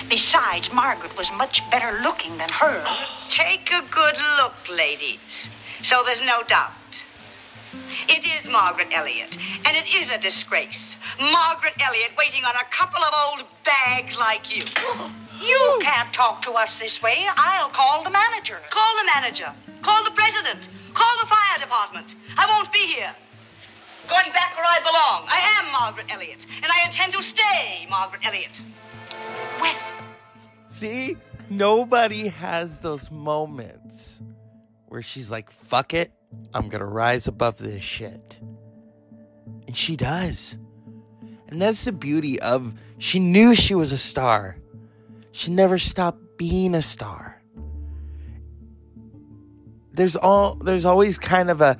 Besides, 0.09 0.71
Margaret 0.71 1.17
was 1.17 1.31
much 1.31 1.63
better 1.71 1.99
looking 2.03 2.37
than 2.37 2.49
her. 2.49 2.85
Take 3.29 3.71
a 3.71 3.81
good 3.89 4.15
look, 4.37 4.53
ladies. 4.69 5.49
So 5.81 6.03
there's 6.05 6.21
no 6.21 6.43
doubt. 6.43 6.73
It 8.07 8.25
is 8.25 8.49
Margaret 8.49 8.87
Elliot, 8.91 9.37
and 9.65 9.77
it 9.77 9.93
is 9.93 10.09
a 10.11 10.17
disgrace. 10.17 10.97
Margaret 11.19 11.73
Elliot 11.79 12.11
waiting 12.17 12.43
on 12.43 12.55
a 12.55 12.65
couple 12.75 13.03
of 13.03 13.13
old 13.13 13.47
bags 13.65 14.17
like 14.17 14.49
you. 14.55 14.65
You 15.41 15.79
can't 15.81 16.13
talk 16.13 16.41
to 16.43 16.51
us 16.51 16.79
this 16.79 17.01
way. 17.01 17.27
I'll 17.35 17.69
call 17.69 18.03
the 18.03 18.09
manager. 18.09 18.57
Call 18.71 18.95
the 18.97 19.05
manager. 19.15 19.53
Call 19.83 20.03
the 20.03 20.11
president. 20.11 20.69
Call 20.93 21.17
the 21.21 21.27
fire 21.27 21.59
department. 21.59 22.15
I 22.37 22.45
won't 22.47 22.71
be 22.73 22.85
here. 22.87 23.15
Going 24.09 24.33
back 24.33 24.55
where 24.55 24.65
I 24.65 24.79
belong. 24.79 25.27
I 25.27 25.39
am 25.59 25.71
Margaret 25.71 26.07
Elliot, 26.09 26.45
and 26.61 26.71
I 26.71 26.85
intend 26.85 27.13
to 27.13 27.21
stay 27.21 27.87
Margaret 27.89 28.21
Elliot. 28.25 28.59
Well, 29.61 29.75
See? 30.65 31.17
Nobody 31.51 32.27
has 32.27 32.79
those 32.79 33.09
moments 33.09 34.21
where 34.87 35.01
she's 35.01 35.31
like, 35.31 35.49
fuck 35.49 35.95
it, 35.95 36.11
I'm 36.53 36.69
gonna 36.69 36.85
rise 36.85 37.27
above 37.27 37.57
this 37.57 37.83
shit. 37.83 38.39
And 39.67 39.75
she 39.75 39.95
does. 39.95 40.57
And 41.47 41.61
that's 41.61 41.85
the 41.85 41.91
beauty 41.91 42.39
of 42.39 42.73
she 42.97 43.19
knew 43.19 43.55
she 43.55 43.75
was 43.75 43.91
a 43.91 43.97
star. 43.97 44.57
She 45.31 45.51
never 45.51 45.77
stopped 45.77 46.37
being 46.37 46.75
a 46.75 46.81
star. 46.81 47.41
There's 49.93 50.15
all 50.15 50.55
there's 50.55 50.85
always 50.85 51.17
kind 51.17 51.49
of 51.49 51.61
a 51.61 51.77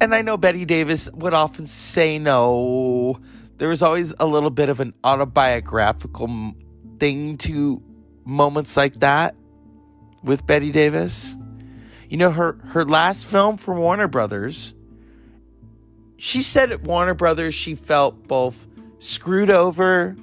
and 0.00 0.14
I 0.14 0.22
know 0.22 0.36
Bette 0.36 0.64
Davis 0.64 1.10
would 1.12 1.32
often 1.32 1.66
say 1.66 2.18
no. 2.18 3.18
There 3.56 3.68
was 3.68 3.82
always 3.82 4.12
a 4.18 4.26
little 4.26 4.50
bit 4.50 4.68
of 4.68 4.80
an 4.80 4.92
autobiographical 5.02 6.54
thing 6.98 7.38
to 7.38 7.82
moments 8.24 8.76
like 8.76 9.00
that 9.00 9.34
with 10.22 10.46
Bette 10.46 10.70
Davis. 10.70 11.34
You 12.08 12.16
know 12.16 12.30
her 12.30 12.58
her 12.68 12.84
last 12.84 13.26
film 13.26 13.56
for 13.56 13.74
Warner 13.74 14.08
Brothers. 14.08 14.74
She 16.16 16.42
said 16.42 16.72
at 16.72 16.82
Warner 16.82 17.14
Brothers 17.14 17.54
she 17.54 17.74
felt 17.74 18.26
both 18.26 18.66
screwed 18.98 19.50
over 19.50 20.16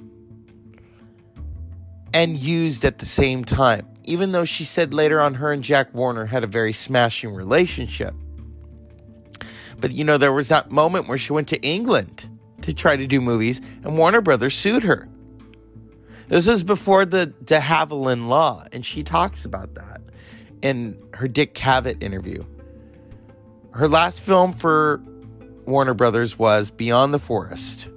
and 2.12 2.38
used 2.38 2.84
at 2.84 2.98
the 2.98 3.06
same 3.06 3.44
time. 3.44 3.86
Even 4.04 4.32
though 4.32 4.44
she 4.44 4.64
said 4.64 4.92
later 4.94 5.20
on 5.20 5.34
her 5.34 5.52
and 5.52 5.62
Jack 5.62 5.94
Warner 5.94 6.26
had 6.26 6.44
a 6.44 6.46
very 6.46 6.72
smashing 6.72 7.34
relationship. 7.34 8.14
But 9.78 9.92
you 9.92 10.04
know 10.04 10.18
there 10.18 10.32
was 10.32 10.48
that 10.48 10.70
moment 10.70 11.08
where 11.08 11.18
she 11.18 11.32
went 11.32 11.48
to 11.48 11.60
England 11.62 12.28
to 12.62 12.72
try 12.72 12.96
to 12.96 13.06
do 13.06 13.20
movies 13.20 13.60
and 13.82 13.98
Warner 13.98 14.20
Brothers 14.20 14.54
sued 14.54 14.84
her. 14.84 15.08
This 16.28 16.48
was 16.48 16.64
before 16.64 17.04
the 17.04 17.26
de 17.26 17.60
Havilland 17.60 18.28
law, 18.28 18.64
and 18.72 18.84
she 18.84 19.02
talks 19.02 19.44
about 19.44 19.74
that 19.74 20.00
in 20.64 20.98
her 21.12 21.28
Dick 21.28 21.54
Cavett 21.54 22.02
interview. 22.02 22.42
Her 23.72 23.86
last 23.86 24.22
film 24.22 24.54
for 24.54 25.02
Warner 25.66 25.92
Brothers 25.92 26.38
was 26.38 26.70
Beyond 26.70 27.12
the 27.12 27.18
Forest. 27.18 27.88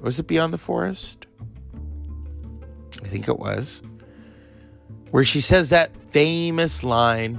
Was 0.00 0.18
it 0.18 0.26
Beyond 0.26 0.52
the 0.52 0.58
Forest? 0.58 1.26
I 3.02 3.06
think 3.06 3.28
it 3.28 3.38
was. 3.38 3.82
Where 5.10 5.22
she 5.22 5.40
says 5.40 5.68
that 5.68 5.94
famous 6.10 6.82
line 6.82 7.38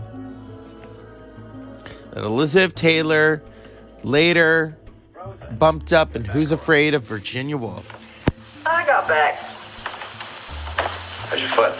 that 2.11 2.23
Elizabeth 2.23 2.75
Taylor 2.75 3.43
later 4.03 4.77
bumped 5.57 5.93
up 5.93 6.15
in 6.15 6.23
Who's 6.23 6.51
Afraid 6.51 6.93
of 6.93 7.03
Virginia 7.03 7.57
Woolf. 7.57 8.05
I 8.67 8.85
got 8.85 9.07
back. 9.07 9.35
How's 11.27 11.41
your 11.41 11.49
foot? 11.49 11.75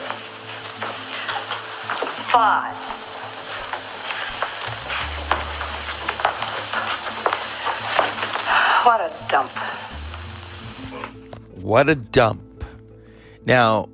Five. 2.31 2.84
What 8.85 9.01
a 9.01 9.11
dump. 9.29 9.51
What 11.55 11.89
a 11.89 11.95
dump. 11.95 12.63
Now, 13.43 13.89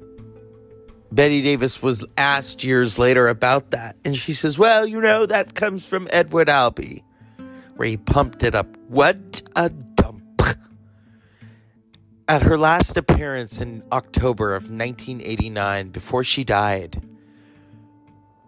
Bette 1.13 1.41
Davis 1.41 1.81
was 1.81 2.05
asked 2.17 2.65
years 2.65 2.99
later 2.99 3.29
about 3.29 3.71
that, 3.71 3.95
and 4.03 4.17
she 4.17 4.33
says, 4.33 4.57
Well, 4.57 4.85
you 4.85 4.99
know, 4.99 5.25
that 5.25 5.55
comes 5.55 5.85
from 5.85 6.09
Edward 6.11 6.49
Albee, 6.49 7.05
where 7.77 7.87
he 7.87 7.95
pumped 7.95 8.43
it 8.43 8.53
up. 8.53 8.67
What 8.89 9.41
a 9.55 9.69
dump. 9.69 10.41
At 12.27 12.41
her 12.41 12.57
last 12.57 12.97
appearance 12.97 13.61
in 13.61 13.83
October 13.93 14.53
of 14.53 14.63
1989, 14.63 15.91
before 15.91 16.25
she 16.25 16.43
died, 16.43 17.01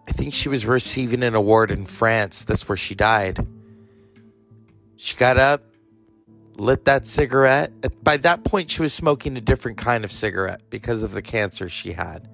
I 0.10 0.12
think 0.12 0.34
she 0.34 0.49
was 0.49 0.65
receiving 0.65 1.23
an 1.23 1.36
award 1.36 1.71
in 1.71 1.86
France. 1.86 2.43
That's 2.43 2.67
where 2.67 2.77
she 2.77 2.95
died. 2.95 3.47
She 4.97 5.15
got 5.15 5.38
up, 5.38 5.72
lit 6.57 6.85
that 6.85 7.07
cigarette. 7.07 7.71
By 8.03 8.17
that 8.17 8.43
point, 8.43 8.69
she 8.69 8.81
was 8.81 8.93
smoking 8.93 9.37
a 9.37 9.41
different 9.41 9.77
kind 9.77 10.03
of 10.03 10.11
cigarette 10.11 10.61
because 10.69 11.03
of 11.03 11.11
the 11.11 11.21
cancer 11.21 11.69
she 11.69 11.93
had. 11.93 12.29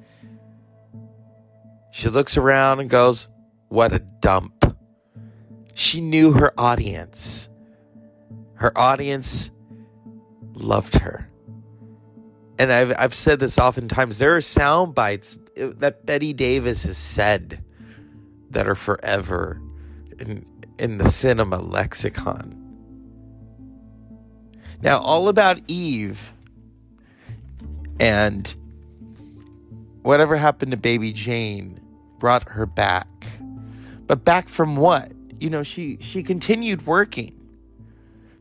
She 1.92 2.10
looks 2.10 2.38
around 2.38 2.80
and 2.80 2.90
goes, 2.90 3.28
What 3.70 3.94
a 3.94 4.00
dump. 4.00 4.78
She 5.74 6.02
knew 6.02 6.34
her 6.34 6.54
audience. 6.58 7.50
Her 8.56 8.78
audience 8.78 9.52
loved 10.54 10.98
her. 10.98 11.30
And 12.58 12.74
I've, 12.74 12.94
I've 13.00 13.14
said 13.14 13.40
this 13.40 13.58
oftentimes 13.58 14.18
there 14.18 14.36
are 14.36 14.42
sound 14.42 14.94
bites 14.94 15.38
uh, 15.60 15.70
that 15.78 16.06
Bette 16.06 16.34
Davis 16.34 16.84
has 16.84 16.98
said 16.98 17.64
that 18.50 18.68
are 18.68 18.76
forever 18.76 19.62
in, 20.20 20.46
in 20.78 20.98
the 20.98 21.08
cinema 21.08 21.60
lexicon. 21.60 22.59
Now, 24.82 25.00
all 25.00 25.28
about 25.28 25.60
Eve 25.68 26.32
and 28.00 28.56
whatever 30.02 30.38
happened 30.38 30.72
to 30.72 30.78
baby 30.78 31.12
Jane 31.12 31.80
brought 32.18 32.50
her 32.50 32.66
back. 32.66 33.08
But 34.08 34.24
back 34.24 34.50
from 34.50 34.76
what? 34.76 35.12
You 35.40 35.50
know, 35.50 35.64
she 35.64 35.98
she 36.02 36.24
continued 36.24 36.86
working. 36.88 37.36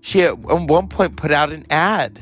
She 0.00 0.22
at 0.22 0.38
one 0.38 0.88
point 0.88 1.16
put 1.16 1.32
out 1.32 1.52
an 1.52 1.66
ad 1.70 2.20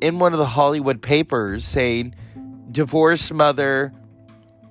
in 0.00 0.18
one 0.18 0.32
of 0.32 0.38
the 0.38 0.46
Hollywood 0.46 1.02
papers 1.02 1.64
saying 1.64 2.14
divorced 2.70 3.32
mother, 3.32 3.92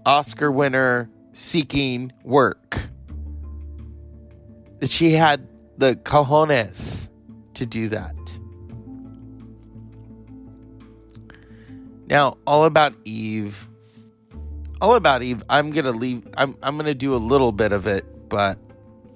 Oscar 0.06 0.52
winner 0.52 1.10
seeking 1.34 2.12
work. 2.24 2.80
That 4.80 4.90
she 4.90 5.14
had 5.14 5.48
the 5.78 5.96
cojones 5.96 7.11
to 7.56 7.66
do 7.66 7.90
that. 7.90 8.16
Now, 12.08 12.38
all 12.46 12.66
about 12.66 12.94
Eve. 13.06 13.68
All 14.82 14.96
about 14.96 15.24
Eve. 15.24 15.44
I'm 15.50 15.72
gonna 15.72 15.92
leave. 15.92 16.28
I'm 16.36 16.58
I'm 16.62 16.76
gonna 16.76 16.94
do 16.94 17.16
a 17.16 17.18
little 17.18 17.52
bit 17.52 17.72
of 17.72 17.88
it, 17.88 18.30
but 18.30 18.58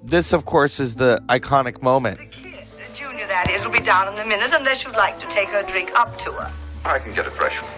this, 0.02 0.32
of 0.32 0.44
course, 0.44 0.80
is 0.80 0.94
the 0.94 1.20
iconic 1.28 1.82
moment. 1.82 2.18
The 2.18 2.26
kid, 2.26 2.66
the 2.76 2.94
junior 2.94 3.26
that 3.26 3.50
is, 3.50 3.66
will 3.66 3.72
be 3.72 3.80
down 3.80 4.12
in 4.12 4.18
a 4.18 4.26
minute 4.26 4.52
unless 4.52 4.84
you'd 4.84 4.94
like 4.94 5.18
to 5.18 5.26
take 5.26 5.48
her 5.48 5.62
drink 5.64 5.92
up 5.94 6.16
to 6.18 6.32
her. 6.32 6.52
I 6.84 7.00
can 7.00 7.12
get 7.12 7.26
a 7.26 7.30
fresh 7.32 7.60
one. 7.60 7.70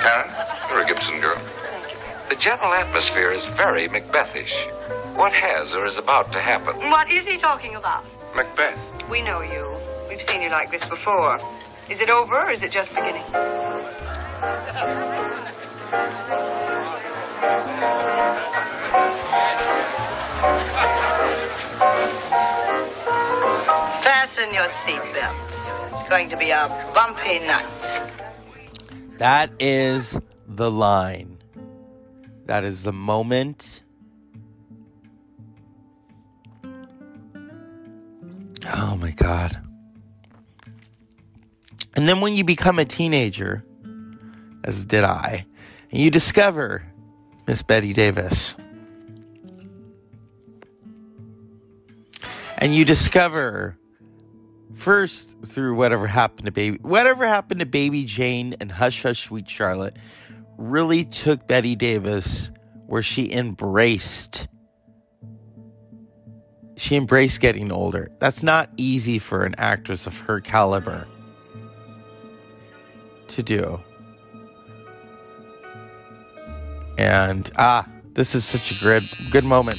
Karen, 0.00 0.30
you're 0.70 0.80
a 0.80 0.86
Gibson 0.86 1.20
girl. 1.20 1.36
Thank 1.36 1.92
you. 1.92 1.98
The 2.30 2.36
general 2.36 2.72
atmosphere 2.72 3.30
is 3.30 3.44
very 3.44 3.88
Macbethish. 3.88 4.66
What 5.14 5.34
has 5.34 5.74
or 5.74 5.84
is 5.84 5.98
about 5.98 6.32
to 6.32 6.40
happen? 6.40 6.90
What 6.90 7.10
is 7.10 7.26
he 7.26 7.36
talking 7.36 7.76
about? 7.76 8.04
Macbeth. 8.34 8.78
We 9.10 9.22
know 9.22 9.42
you. 9.42 9.76
We've 10.08 10.22
seen 10.22 10.42
you 10.42 10.50
like 10.50 10.70
this 10.70 10.84
before. 10.84 11.38
Is 11.90 12.00
it 12.00 12.08
over 12.08 12.40
or 12.40 12.50
is 12.50 12.62
it 12.62 12.70
just 12.70 12.94
beginning? 12.94 13.24
Fasten 24.02 24.54
your 24.54 24.64
seatbelts. 24.64 25.90
It's 25.92 26.02
going 26.04 26.28
to 26.30 26.36
be 26.36 26.50
a 26.50 26.68
bumpy 26.94 27.40
night. 27.40 28.10
That 29.18 29.50
is 29.60 30.18
the 30.48 30.70
line. 30.70 31.38
That 32.46 32.64
is 32.64 32.82
the 32.82 32.92
moment. 32.92 33.82
Oh 38.66 38.96
my 38.96 39.10
God. 39.10 39.58
And 41.94 42.08
then 42.08 42.20
when 42.20 42.34
you 42.34 42.44
become 42.44 42.78
a 42.78 42.84
teenager, 42.84 43.64
as 44.64 44.84
did 44.84 45.04
I. 45.04 45.46
And 45.90 46.00
you 46.00 46.10
discover 46.10 46.82
Miss 47.46 47.62
Bette 47.62 47.92
Davis. 47.92 48.56
And 52.58 52.74
you 52.74 52.84
discover 52.84 53.76
first 54.74 55.36
through 55.44 55.74
whatever 55.74 56.06
happened 56.06 56.46
to 56.46 56.52
baby 56.52 56.78
whatever 56.82 57.26
happened 57.26 57.60
to 57.60 57.66
baby 57.66 58.04
Jane 58.04 58.54
and 58.58 58.72
Hush 58.72 59.02
Hush 59.02 59.24
Sweet 59.24 59.48
Charlotte 59.48 59.96
really 60.56 61.04
took 61.04 61.46
Bette 61.46 61.76
Davis 61.76 62.52
where 62.86 63.02
she 63.02 63.32
embraced 63.32 64.48
she 66.76 66.96
embraced 66.96 67.40
getting 67.40 67.70
older. 67.70 68.08
That's 68.18 68.42
not 68.42 68.70
easy 68.76 69.18
for 69.18 69.44
an 69.44 69.54
actress 69.58 70.06
of 70.06 70.18
her 70.20 70.40
caliber 70.40 71.06
to 73.28 73.42
do. 73.42 73.80
And 76.98 77.50
ah, 77.56 77.88
this 78.12 78.34
is 78.34 78.44
such 78.44 78.70
a 78.70 78.74
good 78.82 79.08
good 79.30 79.44
moment. 79.44 79.78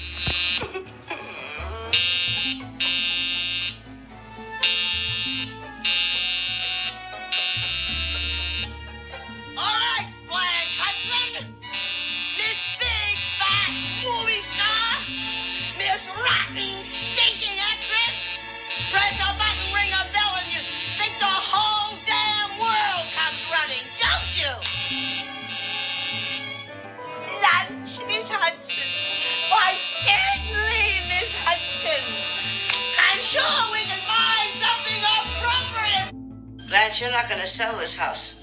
Blanche, 36.94 37.02
you're 37.02 37.12
not 37.12 37.28
going 37.28 37.42
to 37.42 37.48
sell 37.48 37.76
this 37.80 37.98
house. 37.98 38.40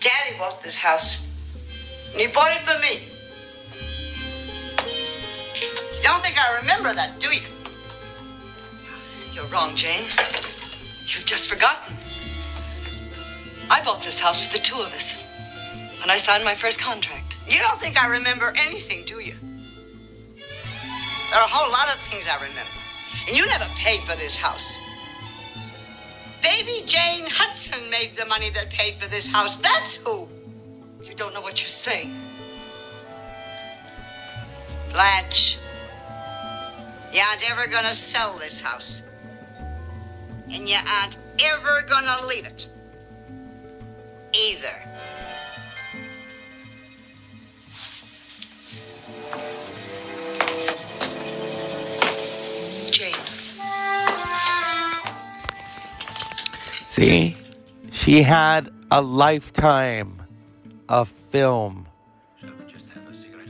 Daddy 0.00 0.36
bought 0.38 0.62
this 0.62 0.76
house. 0.76 1.24
And 2.12 2.20
he 2.20 2.26
bought 2.26 2.50
it 2.50 2.60
for 2.60 2.78
me. 2.78 3.00
You 5.96 6.02
don't 6.02 6.22
think 6.22 6.36
I 6.38 6.58
remember 6.60 6.92
that, 6.92 7.18
do 7.20 7.28
you? 7.28 7.40
You're 9.32 9.46
wrong, 9.46 9.76
Jane. 9.76 10.04
You've 11.06 11.24
just 11.24 11.48
forgotten. 11.48 11.96
I 13.70 13.82
bought 13.82 14.02
this 14.02 14.20
house 14.20 14.46
for 14.46 14.52
the 14.52 14.62
two 14.62 14.76
of 14.76 14.92
us. 14.92 15.16
When 16.02 16.10
I 16.10 16.18
signed 16.18 16.44
my 16.44 16.54
first 16.54 16.80
contract. 16.80 17.34
You 17.48 17.60
don't 17.60 17.80
think 17.80 17.96
I 17.96 18.08
remember 18.08 18.52
anything, 18.56 19.06
do 19.06 19.20
you? 19.20 19.32
There 20.36 21.40
are 21.40 21.46
a 21.46 21.48
whole 21.48 21.72
lot 21.72 21.88
of 21.88 21.98
things 22.10 22.28
I 22.28 22.34
remember. 22.34 22.60
And 23.26 23.34
you 23.34 23.46
never 23.46 23.64
paid 23.78 24.00
for 24.00 24.16
this 24.18 24.36
house. 24.36 24.75
Baby 26.42 26.82
Jane 26.86 27.26
Hudson 27.26 27.90
made 27.90 28.14
the 28.16 28.26
money 28.26 28.50
that 28.50 28.70
paid 28.70 28.94
for 29.00 29.08
this 29.08 29.28
house. 29.28 29.56
That's 29.56 29.96
who. 29.96 30.28
You 31.02 31.14
don't 31.14 31.34
know 31.34 31.40
what 31.40 31.60
you're 31.60 31.68
saying. 31.68 32.14
Blanche, 34.92 35.58
you 37.12 37.20
aren't 37.28 37.50
ever 37.50 37.66
gonna 37.66 37.92
sell 37.92 38.32
this 38.38 38.60
house. 38.60 39.02
And 40.52 40.68
you 40.68 40.76
aren't 40.76 41.16
ever 41.44 41.82
gonna 41.88 42.26
leave 42.26 42.46
it. 42.46 42.66
Either. 44.32 44.74
See, 56.86 57.36
she 57.90 58.22
had 58.22 58.70
a 58.90 59.00
lifetime 59.02 60.22
of 60.88 61.08
film. 61.08 61.86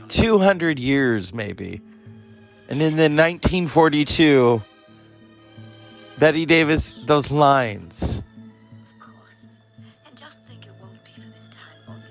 200 0.08 0.78
years, 0.78 1.34
maybe. 1.34 1.80
And 2.68 2.80
in 2.82 2.96
the 2.96 3.04
1942, 3.04 4.62
Bette 6.18 6.46
Davis, 6.46 6.94
those 7.04 7.30
lines. 7.30 8.18
Of 8.18 9.00
course. 9.00 9.34
And 10.06 10.16
just 10.16 10.38
think 10.48 10.64
it 10.64 10.72
won't 10.80 11.04
be 11.04 11.10
for 11.12 11.20
this 11.20 11.48
time 11.50 12.02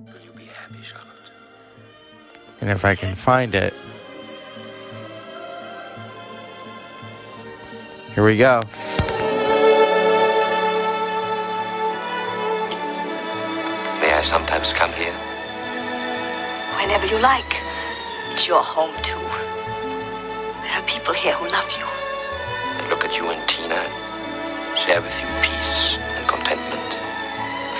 only. 0.00 0.12
Will 0.12 0.24
you 0.24 0.32
be 0.32 0.46
happy, 0.46 0.82
Charlotte? 0.82 1.08
And 2.60 2.70
if 2.70 2.84
I 2.84 2.94
can 2.94 3.14
find 3.14 3.54
it. 3.54 3.74
Here 8.14 8.24
we 8.24 8.36
go. 8.38 8.62
Sometimes 14.28 14.74
come 14.74 14.92
here? 14.92 15.16
Whenever 16.76 17.06
you 17.06 17.18
like. 17.18 17.48
It's 18.32 18.46
your 18.46 18.62
home, 18.62 18.92
too. 19.02 19.24
There 20.60 20.74
are 20.76 20.84
people 20.84 21.14
here 21.14 21.32
who 21.32 21.48
love 21.48 21.70
you. 21.72 21.86
And 22.76 22.90
look 22.90 23.06
at 23.06 23.16
you 23.16 23.24
and 23.28 23.40
Tina 23.48 23.80
share 24.76 25.00
with 25.00 25.16
you 25.18 25.28
peace 25.40 25.96
and 25.96 26.28
contentment. 26.28 26.92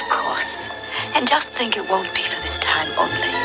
Of 0.01 0.09
course. 0.09 0.71
And 1.15 1.29
just 1.29 1.53
think 1.53 1.77
it 1.77 1.87
won't 1.87 2.15
be 2.15 2.23
for 2.23 2.41
this 2.41 2.57
time 2.65 2.89
only. 2.97 3.37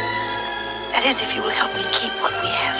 That 0.96 1.04
is, 1.06 1.20
if 1.20 1.36
you 1.36 1.44
will 1.44 1.50
help 1.52 1.76
me 1.76 1.84
keep 1.92 2.16
what 2.24 2.32
we 2.39 2.48
have. 2.48 2.80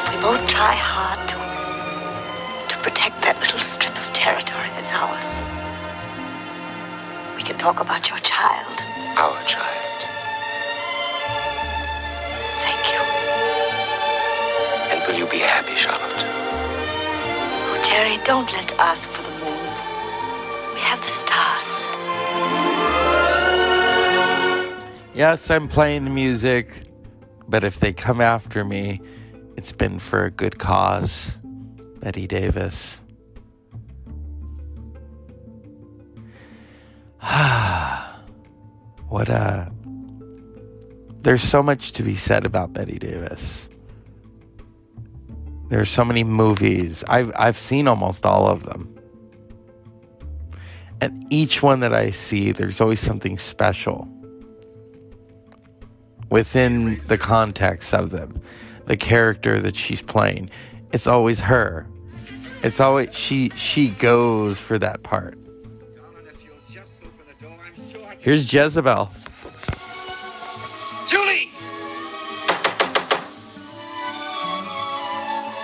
If 0.00 0.16
we 0.16 0.22
both 0.24 0.40
try 0.48 0.72
hard 0.72 1.20
to 1.28 1.36
to 2.72 2.76
protect 2.82 3.20
that 3.22 3.38
little 3.40 3.60
strip 3.60 3.94
of 4.00 4.06
territory 4.14 4.72
that's 4.72 4.90
ours. 4.90 5.55
We 7.46 7.52
can 7.52 7.60
talk 7.60 7.78
about 7.78 8.10
your 8.10 8.18
child. 8.18 8.80
Our 9.16 9.40
child. 9.44 9.98
Thank 12.64 12.90
you. 12.90 12.98
And 14.90 15.06
will 15.06 15.16
you 15.16 15.30
be 15.30 15.38
happy, 15.38 15.76
Charlotte? 15.76 16.24
Oh, 17.70 17.80
Jerry, 17.84 18.18
don't 18.24 18.50
let's 18.50 18.72
ask 18.80 19.08
for 19.10 19.22
the 19.22 19.30
moon. 19.30 19.62
We 20.74 20.80
have 20.80 21.00
the 21.00 21.06
stars. 21.06 21.86
Yes, 25.14 25.48
I'm 25.48 25.68
playing 25.68 26.02
the 26.02 26.10
music, 26.10 26.82
but 27.46 27.62
if 27.62 27.78
they 27.78 27.92
come 27.92 28.20
after 28.20 28.64
me, 28.64 29.00
it's 29.56 29.70
been 29.70 30.00
for 30.00 30.24
a 30.24 30.32
good 30.32 30.58
cause. 30.58 31.38
Bette 32.00 32.26
Davis. 32.26 33.02
what 39.08 39.28
a. 39.28 39.72
There's 41.22 41.42
so 41.42 41.60
much 41.60 41.92
to 41.92 42.04
be 42.04 42.14
said 42.14 42.44
about 42.46 42.72
Bette 42.72 42.98
Davis. 42.98 43.68
There's 45.68 45.90
so 45.90 46.04
many 46.04 46.22
movies. 46.22 47.02
I've 47.08 47.32
I've 47.36 47.58
seen 47.58 47.88
almost 47.88 48.24
all 48.24 48.46
of 48.46 48.62
them. 48.62 48.96
And 51.00 51.26
each 51.30 51.62
one 51.62 51.80
that 51.80 51.92
I 51.92 52.10
see, 52.10 52.52
there's 52.52 52.80
always 52.80 53.00
something 53.00 53.38
special 53.38 54.08
within 56.30 57.00
the 57.08 57.18
context 57.18 57.92
of 57.92 58.10
them. 58.10 58.40
The 58.86 58.96
character 58.96 59.60
that 59.60 59.74
she's 59.74 60.00
playing. 60.00 60.50
It's 60.92 61.08
always 61.08 61.40
her. 61.40 61.88
It's 62.62 62.78
always 62.78 63.12
she 63.16 63.48
she 63.50 63.88
goes 63.88 64.58
for 64.58 64.78
that 64.78 65.02
part. 65.02 65.36
Here's 68.26 68.52
Jezebel. 68.52 69.08
Julie! 71.06 71.48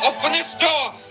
Open 0.07 0.31
this 0.31 0.55
door! 0.61 1.02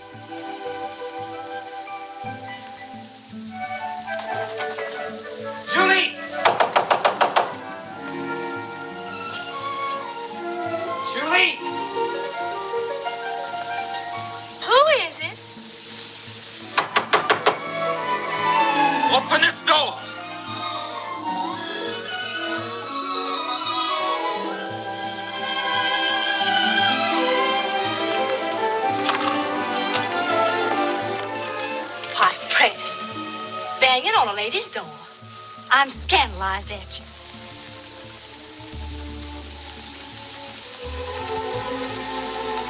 Scandalized 35.92 36.72
at 36.72 36.98
you. 36.98 37.04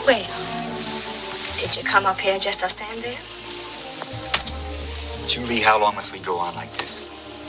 Well, 0.07 0.27
did 1.59 1.77
you 1.77 1.85
come 1.85 2.07
up 2.07 2.19
here 2.19 2.39
just 2.39 2.61
to 2.61 2.69
stand 2.69 2.99
there? 3.03 3.19
Julie, 5.29 5.61
how 5.61 5.81
long 5.81 5.95
must 5.95 6.13
we 6.13 6.19
go 6.19 6.39
on 6.39 6.55
like 6.57 6.73
this? 6.77 7.07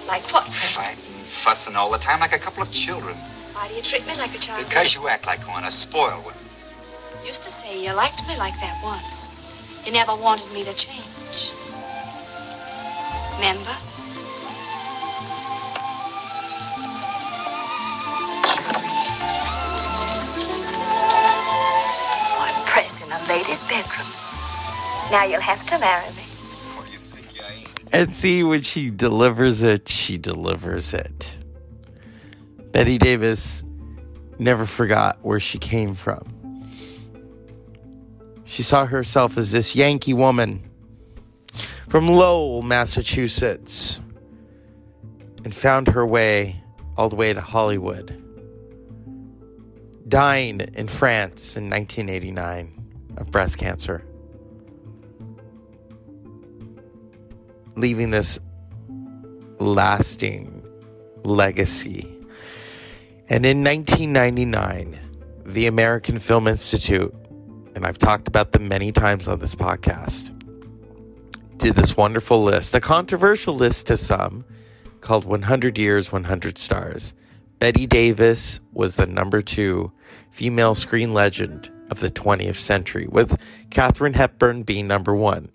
Like 0.07 0.21
what, 0.31 0.43
Chris? 0.43 0.77
Fighting, 0.77 1.25
fussing 1.41 1.75
all 1.75 1.91
the 1.91 1.97
time 1.97 2.19
like 2.19 2.33
a 2.33 2.39
couple 2.39 2.62
of 2.62 2.71
children. 2.71 3.15
Why 3.53 3.67
do 3.67 3.73
you 3.73 3.81
treat 3.81 4.05
me 4.07 4.15
like 4.15 4.36
a 4.36 4.38
child? 4.38 4.63
Because 4.67 4.93
you 4.93 5.07
act 5.07 5.25
like 5.25 5.39
one, 5.47 5.63
a 5.63 5.71
spoiled 5.71 6.23
one. 6.23 6.36
You 7.21 7.27
used 7.27 7.43
to 7.43 7.49
say 7.49 7.83
you 7.83 7.93
liked 7.93 8.27
me 8.27 8.38
like 8.38 8.53
that 8.62 8.79
once. 8.83 9.33
You 9.86 9.91
never 9.91 10.15
wanted 10.15 10.51
me 10.53 10.63
to 10.63 10.73
change. 10.75 11.51
Remember? 13.36 13.75
Lady's 23.53 23.67
bedroom. 23.69 24.07
Now 25.11 25.25
you'll 25.25 25.41
have 25.41 25.65
to 25.67 25.79
marry 25.79 26.09
me. 26.15 26.23
And 27.91 28.11
see, 28.11 28.41
when 28.41 28.61
she 28.61 28.89
delivers 28.89 29.61
it, 29.61 29.87
she 29.87 30.17
delivers 30.17 30.95
it. 30.95 31.37
Bette 32.71 32.97
Davis 32.97 33.63
never 34.39 34.65
forgot 34.65 35.19
where 35.21 35.39
she 35.39 35.59
came 35.59 35.93
from. 35.93 36.23
She 38.45 38.63
saw 38.63 38.85
herself 38.85 39.37
as 39.37 39.51
this 39.51 39.75
Yankee 39.75 40.13
woman 40.13 40.63
from 41.87 42.07
Lowell, 42.07 42.63
Massachusetts, 42.63 43.99
and 45.43 45.53
found 45.53 45.89
her 45.89 46.05
way 46.05 46.59
all 46.97 47.09
the 47.09 47.15
way 47.15 47.31
to 47.33 47.41
Hollywood. 47.41 48.19
Dying 50.07 50.61
in 50.61 50.87
France 50.87 51.55
in 51.55 51.69
1989 51.69 52.82
of 53.17 53.32
breast 53.32 53.58
cancer. 53.58 54.06
leaving 57.76 58.12
this 58.12 58.39
lasting 59.60 60.63
legacy. 61.23 62.02
And 63.30 63.45
in 63.45 63.63
1999, 63.63 64.99
the 65.45 65.67
American 65.67 66.19
Film 66.19 66.47
Institute, 66.47 67.13
and 67.76 67.86
I've 67.86 67.97
talked 67.97 68.28
about 68.28 68.52
them 68.52 68.67
many 68.67 68.91
times 68.91 69.28
on 69.28 69.39
this 69.39 69.56
podcast, 69.56 70.32
did 71.58 71.76
this 71.76 71.95
wonderful 71.95 72.43
list, 72.43 72.76
a 72.76 72.82
controversial 72.82 73.56
list 73.56 73.88
to 73.88 73.97
some, 73.97 74.45
called 75.02 75.26
100 75.26 75.78
Years, 75.78 76.12
100 76.12 76.58
Stars. 76.58 77.13
Bette 77.60 77.88
Davis 77.88 78.60
was 78.73 78.95
the 78.95 79.06
number 79.06 79.41
two 79.41 79.91
female 80.32 80.76
screen 80.76 81.13
legend 81.13 81.71
of 81.89 81.99
the 81.99 82.09
20th 82.09 82.55
century, 82.55 83.07
with 83.07 83.39
Katharine 83.69 84.13
Hepburn 84.13 84.63
being 84.63 84.87
number 84.87 85.15
one. 85.15 85.49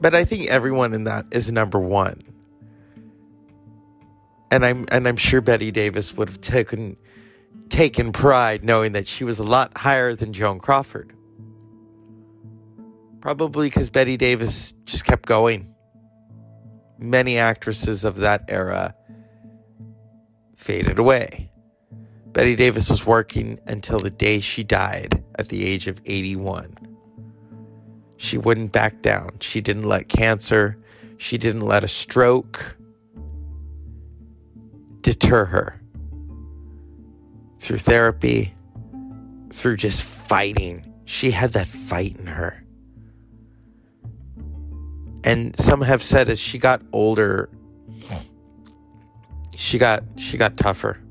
But 0.00 0.14
I 0.14 0.24
think 0.24 0.48
everyone 0.48 0.94
in 0.94 1.04
that 1.04 1.26
is 1.30 1.52
number 1.52 1.78
one. 1.78 2.22
And 4.50 4.64
I'm 4.64 4.86
and 4.90 5.06
I'm 5.06 5.16
sure 5.16 5.40
Bette 5.40 5.70
Davis 5.70 6.16
would 6.16 6.28
have 6.28 6.40
taken 6.40 6.96
taken 7.68 8.12
pride 8.12 8.64
knowing 8.64 8.92
that 8.92 9.06
she 9.06 9.24
was 9.24 9.38
a 9.38 9.44
lot 9.44 9.76
higher 9.76 10.14
than 10.16 10.32
Joan 10.32 10.58
Crawford. 10.58 11.12
Probably 13.20 13.68
because 13.68 13.90
Bette 13.90 14.16
Davis 14.16 14.72
just 14.86 15.04
kept 15.04 15.26
going. 15.26 15.74
Many 16.98 17.38
actresses 17.38 18.04
of 18.04 18.16
that 18.16 18.44
era 18.48 18.94
faded 20.56 20.98
away. 20.98 21.50
Bette 22.40 22.56
Davis 22.56 22.88
was 22.88 23.04
working 23.04 23.60
until 23.66 23.98
the 23.98 24.08
day 24.08 24.40
she 24.40 24.64
died 24.64 25.22
at 25.34 25.50
the 25.50 25.62
age 25.62 25.88
of 25.88 26.00
81. 26.06 26.74
She 28.16 28.38
wouldn't 28.38 28.72
back 28.72 29.02
down. 29.02 29.32
She 29.40 29.60
didn't 29.60 29.82
let 29.82 30.08
cancer, 30.08 30.78
she 31.18 31.36
didn't 31.36 31.60
let 31.60 31.84
a 31.84 31.88
stroke 31.88 32.78
deter 35.02 35.44
her. 35.44 35.82
Through 37.58 37.80
therapy, 37.80 38.54
through 39.52 39.76
just 39.76 40.02
fighting, 40.02 40.90
she 41.04 41.32
had 41.32 41.52
that 41.52 41.68
fight 41.68 42.16
in 42.18 42.26
her. 42.26 42.64
And 45.24 45.60
some 45.60 45.82
have 45.82 46.02
said 46.02 46.30
as 46.30 46.40
she 46.40 46.56
got 46.56 46.80
older, 46.94 47.50
she 49.58 49.76
got 49.76 50.04
she 50.16 50.38
got 50.38 50.56
tougher. 50.56 51.02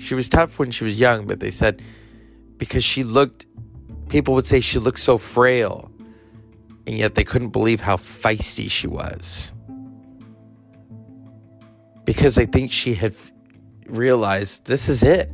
She 0.00 0.14
was 0.14 0.30
tough 0.30 0.58
when 0.58 0.70
she 0.70 0.82
was 0.82 0.98
young, 0.98 1.26
but 1.26 1.40
they 1.40 1.50
said 1.50 1.82
because 2.56 2.82
she 2.82 3.04
looked 3.04 3.46
people 4.08 4.34
would 4.34 4.46
say 4.46 4.60
she 4.60 4.78
looked 4.78 4.98
so 4.98 5.18
frail 5.18 5.90
and 6.86 6.96
yet 6.96 7.14
they 7.14 7.22
couldn't 7.22 7.50
believe 7.50 7.80
how 7.80 7.96
feisty 7.96 8.70
she 8.70 8.86
was. 8.86 9.52
Because 12.04 12.38
I 12.38 12.46
think 12.46 12.72
she 12.72 12.94
had 12.94 13.14
realized 13.86 14.64
this 14.64 14.88
is 14.88 15.02
it. 15.02 15.30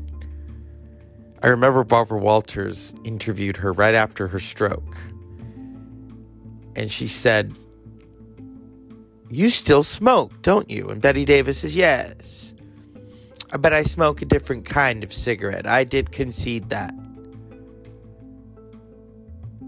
I 1.42 1.46
remember 1.46 1.84
Barbara 1.84 2.18
Walters 2.18 2.92
interviewed 3.04 3.56
her 3.58 3.72
right 3.72 3.94
after 3.94 4.26
her 4.26 4.40
stroke. 4.40 4.96
And 6.74 6.90
she 6.90 7.06
said, 7.06 7.56
You 9.30 9.48
still 9.48 9.84
smoke, 9.84 10.42
don't 10.42 10.68
you? 10.68 10.88
And 10.88 11.00
Bette 11.00 11.24
Davis 11.24 11.58
says, 11.58 11.76
Yes. 11.76 12.52
But 13.58 13.72
I 13.72 13.82
smoke 13.82 14.22
a 14.22 14.24
different 14.24 14.64
kind 14.64 15.04
of 15.04 15.12
cigarette. 15.12 15.66
I 15.66 15.84
did 15.84 16.12
concede 16.12 16.68
that. 16.70 16.92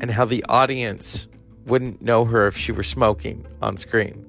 And 0.01 0.11
how 0.11 0.25
the 0.25 0.45
audience 0.49 1.29
wouldn't 1.67 2.03
know 2.03 2.25
her 2.25 2.47
if 2.47 2.57
she 2.57 2.73
were 2.73 2.83
smoking 2.83 3.47
on 3.63 3.77
screen 3.77 4.25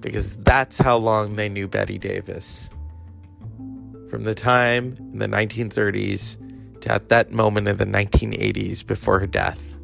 because 0.00 0.36
that's 0.38 0.78
how 0.78 0.96
long 0.96 1.36
they 1.36 1.48
knew 1.48 1.68
Bette 1.68 1.98
Davis. 1.98 2.68
From 4.10 4.24
the 4.24 4.34
time 4.34 4.94
in 5.12 5.18
the 5.18 5.26
1930s 5.26 6.36
to 6.82 6.92
at 6.92 7.08
that 7.08 7.32
moment 7.32 7.68
in 7.68 7.76
the 7.76 7.86
1980s 7.86 8.86
before 8.86 9.20
her 9.20 9.26
death, 9.26 9.74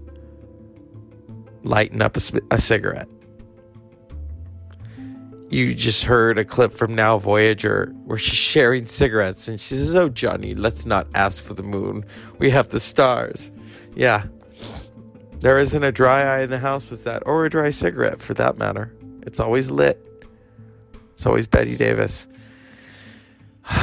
lighten 1.63 2.03
up 2.03 2.17
a, 2.17 2.21
a 2.51 2.61
cigarette. 2.61 3.09
You 5.51 5.75
just 5.75 6.05
heard 6.05 6.39
a 6.39 6.45
clip 6.45 6.75
from 6.75 6.95
Now 6.95 7.19
Voyager 7.19 7.93
where 8.05 8.19
she's 8.19 8.35
sharing 8.35 8.87
cigarettes 8.87 9.49
and 9.49 9.59
she 9.59 9.75
says, 9.77 9.95
Oh, 9.97 10.11
Johnny, 10.11 10.55
let's 10.55 10.85
not 10.85 11.07
ask 11.15 11.43
for 11.43 11.55
the 11.55 11.63
moon. 11.63 12.05
We 12.39 12.51
have 12.51 12.69
the 12.69 12.81
stars. 12.81 13.51
Yeah, 13.95 14.25
there 15.41 15.59
isn't 15.59 15.83
a 15.85 15.93
dry 15.93 16.23
eye 16.23 16.43
in 16.43 16.51
the 16.51 16.59
house 16.59 16.91
with 16.91 17.05
that, 17.05 17.23
or 17.25 17.47
a 17.47 17.51
dry 17.51 17.71
cigarette 17.71 18.21
for 18.21 18.35
that 18.35 18.59
matter. 18.59 18.93
It's 19.23 19.39
always 19.39 19.71
lit. 19.71 20.05
It's 21.13 21.25
always 21.27 21.47
Bette 21.47 21.77
Davis. 21.77 22.27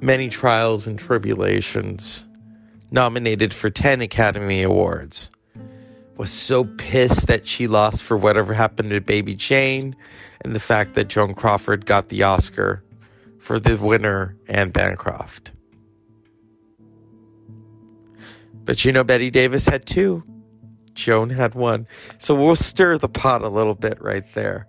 Many 0.00 0.28
trials 0.28 0.86
and 0.86 0.96
tribulations. 0.98 2.26
Nominated 2.92 3.52
for 3.52 3.70
10 3.70 4.00
Academy 4.02 4.62
Awards. 4.62 5.30
Was 6.16 6.30
so 6.30 6.64
pissed 6.64 7.26
that 7.26 7.46
she 7.46 7.66
lost 7.66 8.02
for 8.02 8.16
whatever 8.16 8.54
happened 8.54 8.90
to 8.90 9.00
Baby 9.00 9.34
Jane 9.34 9.94
and 10.40 10.54
the 10.54 10.60
fact 10.60 10.94
that 10.94 11.08
Joan 11.08 11.34
Crawford 11.34 11.84
got 11.84 12.08
the 12.08 12.22
Oscar 12.22 12.82
for 13.38 13.60
the 13.60 13.76
winner, 13.76 14.36
Anne 14.48 14.70
Bancroft. 14.70 15.52
But 18.64 18.84
you 18.84 18.92
know, 18.92 19.04
Bette 19.04 19.30
Davis 19.30 19.68
had 19.68 19.86
two. 19.86 20.24
Joan 20.94 21.30
had 21.30 21.54
one. 21.54 21.86
So 22.18 22.34
we'll 22.34 22.56
stir 22.56 22.98
the 22.98 23.08
pot 23.08 23.42
a 23.42 23.48
little 23.48 23.74
bit 23.74 24.00
right 24.02 24.24
there. 24.34 24.66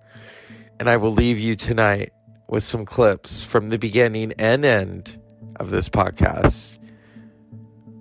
And 0.80 0.90
I 0.90 0.98
will 0.98 1.12
leave 1.12 1.40
you 1.40 1.56
tonight 1.56 2.12
with 2.48 2.64
some 2.64 2.86
clips 2.86 3.44
from 3.44 3.70
the 3.70 3.80
beginning 3.80 4.34
and 4.38 4.64
end 4.64 5.20
of 5.56 5.72
this 5.72 5.90
podcast 5.90 6.78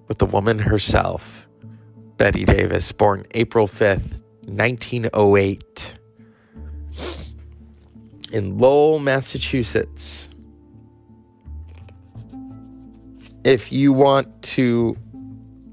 with 0.08 0.18
the 0.18 0.26
woman 0.26 0.58
herself, 0.58 1.48
Bette 2.16 2.44
Davis, 2.44 2.92
born 2.92 3.26
April 3.32 3.66
5th, 3.66 4.22
1908, 4.44 5.98
in 8.32 8.58
Lowell, 8.58 8.98
Massachusetts. 8.98 10.28
If 13.44 13.70
you 13.70 13.92
want 13.92 14.42
to 14.42 14.96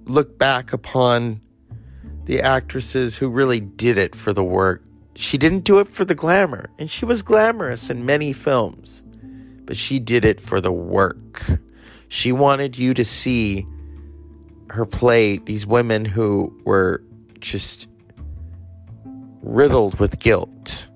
look 0.06 0.38
back 0.38 0.74
upon 0.74 1.42
the 2.26 2.42
actresses 2.42 3.18
who 3.18 3.30
really 3.30 3.60
did 3.60 3.98
it 3.98 4.16
for 4.16 4.34
the 4.34 4.44
work. 4.44 4.84
She 5.16 5.38
didn't 5.38 5.64
do 5.64 5.80
it 5.80 5.88
for 5.88 6.06
the 6.06 6.16
glamour, 6.16 6.70
and 6.80 6.90
she 6.90 7.06
was 7.06 7.22
glamorous 7.22 7.90
in 7.90 8.06
many 8.06 8.34
films, 8.34 9.04
but 9.66 9.78
she 9.78 10.00
did 10.00 10.26
it 10.26 10.40
for 10.40 10.62
the 10.62 10.72
work. 10.72 11.46
She 12.08 12.32
wanted 12.32 12.78
you 12.78 12.94
to 12.94 13.06
see 13.06 13.68
her 14.74 14.88
play 14.88 15.38
these 15.38 15.68
women 15.68 16.04
who 16.04 16.52
were 16.66 17.04
just 17.40 17.88
riddled 19.44 20.00
with 20.00 20.18
guilt. 20.18 20.90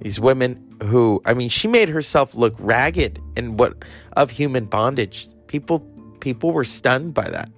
These 0.00 0.18
women 0.18 0.76
who, 0.82 1.22
I 1.24 1.32
mean, 1.32 1.48
she 1.48 1.68
made 1.68 1.88
herself 1.88 2.34
look 2.34 2.56
ragged 2.58 3.20
and 3.36 3.60
what 3.60 3.84
of 4.16 4.30
human 4.30 4.64
bondage. 4.64 5.28
People 5.46 5.88
people 6.18 6.50
were 6.50 6.64
stunned 6.64 7.14
by 7.14 7.30
that. 7.30 7.48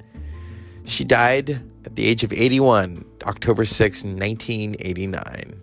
She 0.85 1.03
died 1.03 1.63
at 1.87 1.97
the 1.97 2.07
age 2.07 2.25
of 2.25 2.33
81, 2.33 3.03
October 3.25 3.65
6, 3.65 4.05
1989. 4.05 5.63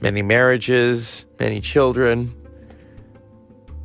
Many 0.00 0.22
marriages, 0.22 1.26
many 1.38 1.60
children. 1.60 2.34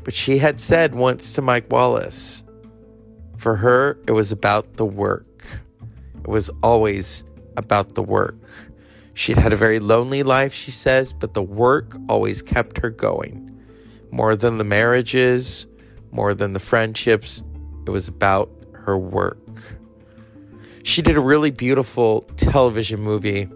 But 0.04 0.16
she 0.16 0.40
had 0.40 0.60
said 0.60 0.96
once 0.96 1.34
to 1.34 1.44
Mike 1.44 1.72
Wallace, 1.72 2.43
for 3.44 3.58
her, 3.58 4.00
it 4.08 4.14
was 4.14 4.32
about 4.32 4.78
the 4.78 4.86
work. 4.86 5.46
It 6.16 6.30
was 6.30 6.50
always 6.64 7.26
about 7.58 7.94
the 7.94 8.02
work. 8.02 8.40
She'd 9.16 9.38
had 9.38 9.52
a 9.52 9.58
very 9.58 9.80
lonely 9.80 10.24
life, 10.24 10.54
she 10.54 10.72
says, 10.72 11.12
but 11.12 11.34
the 11.34 11.44
work 11.44 11.98
always 12.08 12.42
kept 12.42 12.78
her 12.78 12.90
going. 12.90 13.52
More 14.12 14.38
than 14.38 14.60
the 14.60 14.64
marriages, 14.64 15.68
more 16.12 16.34
than 16.34 16.54
the 16.54 16.60
friendships, 16.60 17.44
it 17.86 17.90
was 17.90 18.08
about 18.08 18.50
her 18.72 18.98
work. 18.98 19.38
She 20.86 21.02
did 21.02 21.18
a 21.18 21.22
really 21.22 21.52
beautiful 21.52 22.22
television 22.38 23.02
movie 23.02 23.50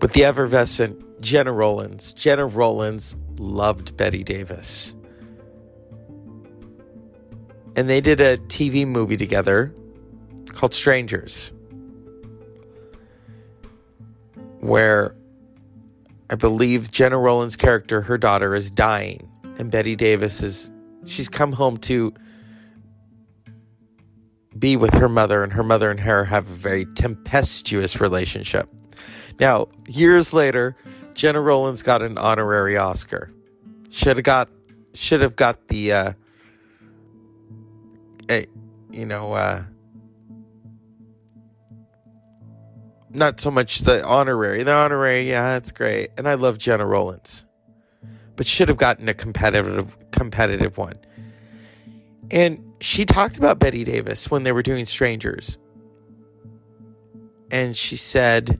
with 0.00 0.14
the 0.14 0.24
effervescent 0.24 1.20
Gena 1.20 1.52
Rowlands. 1.52 2.12
Gena 2.12 2.46
Rowlands 2.46 3.14
loved 3.38 3.96
Bette 3.96 4.24
Davis. 4.24 4.96
And 7.76 7.88
they 7.88 8.00
did 8.00 8.20
a 8.20 8.36
TV 8.38 8.86
movie 8.86 9.16
together 9.16 9.74
called 10.48 10.74
Strangers, 10.74 11.52
where 14.60 15.16
I 16.30 16.36
believe 16.36 16.92
Gena 16.92 17.18
Rowlands' 17.18 17.56
character, 17.56 18.00
her 18.00 18.16
daughter, 18.16 18.54
is 18.54 18.70
dying, 18.70 19.28
and 19.58 19.70
Bette 19.70 19.96
Davis 19.96 20.42
is 20.42 20.70
she's 21.04 21.28
come 21.28 21.52
home 21.52 21.76
to 21.78 22.14
be 24.58 24.76
with 24.76 24.94
her 24.94 25.08
mother, 25.08 25.42
and 25.42 25.52
her 25.52 25.64
mother 25.64 25.90
and 25.90 26.00
her 26.00 26.24
have 26.24 26.48
a 26.48 26.54
very 26.54 26.86
tempestuous 26.94 28.00
relationship. 28.00 28.68
Now, 29.40 29.68
years 29.88 30.32
later, 30.32 30.76
Gena 31.14 31.40
Rowlands 31.40 31.82
got 31.82 32.02
an 32.02 32.18
honorary 32.18 32.76
Oscar. 32.76 33.32
Should 33.90 34.16
have 34.16 34.24
got 34.24 34.48
should 34.92 35.22
have 35.22 35.34
got 35.34 35.68
the 35.68 35.92
uh, 35.92 36.12
a, 38.30 38.46
you 38.90 39.06
know 39.06 39.32
uh, 39.32 39.64
not 43.10 43.40
so 43.40 43.50
much 43.50 43.80
the 43.80 44.04
honorary. 44.04 44.62
The 44.62 44.72
honorary, 44.72 45.28
yeah, 45.28 45.54
that's 45.54 45.72
great, 45.72 46.10
and 46.16 46.28
I 46.28 46.34
love 46.34 46.58
Gena 46.58 46.84
Rowlands, 46.84 47.44
but 48.36 48.46
should 48.46 48.68
have 48.68 48.78
gotten 48.78 49.08
a 49.08 49.14
competitive 49.14 49.96
competitive 50.10 50.76
one. 50.76 50.98
And 52.30 52.64
she 52.80 53.04
talked 53.04 53.36
about 53.36 53.58
Bette 53.58 53.84
Davis 53.84 54.30
when 54.30 54.42
they 54.42 54.52
were 54.52 54.62
doing 54.62 54.84
Strangers, 54.84 55.58
and 57.50 57.76
she 57.76 57.96
said 57.96 58.58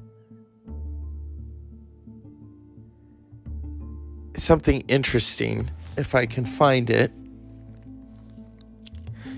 something 4.37 4.83
interesting 4.89 5.71
if 5.97 6.15
I 6.15 6.27
can 6.27 6.45
find 6.45 6.91
it. 6.91 7.13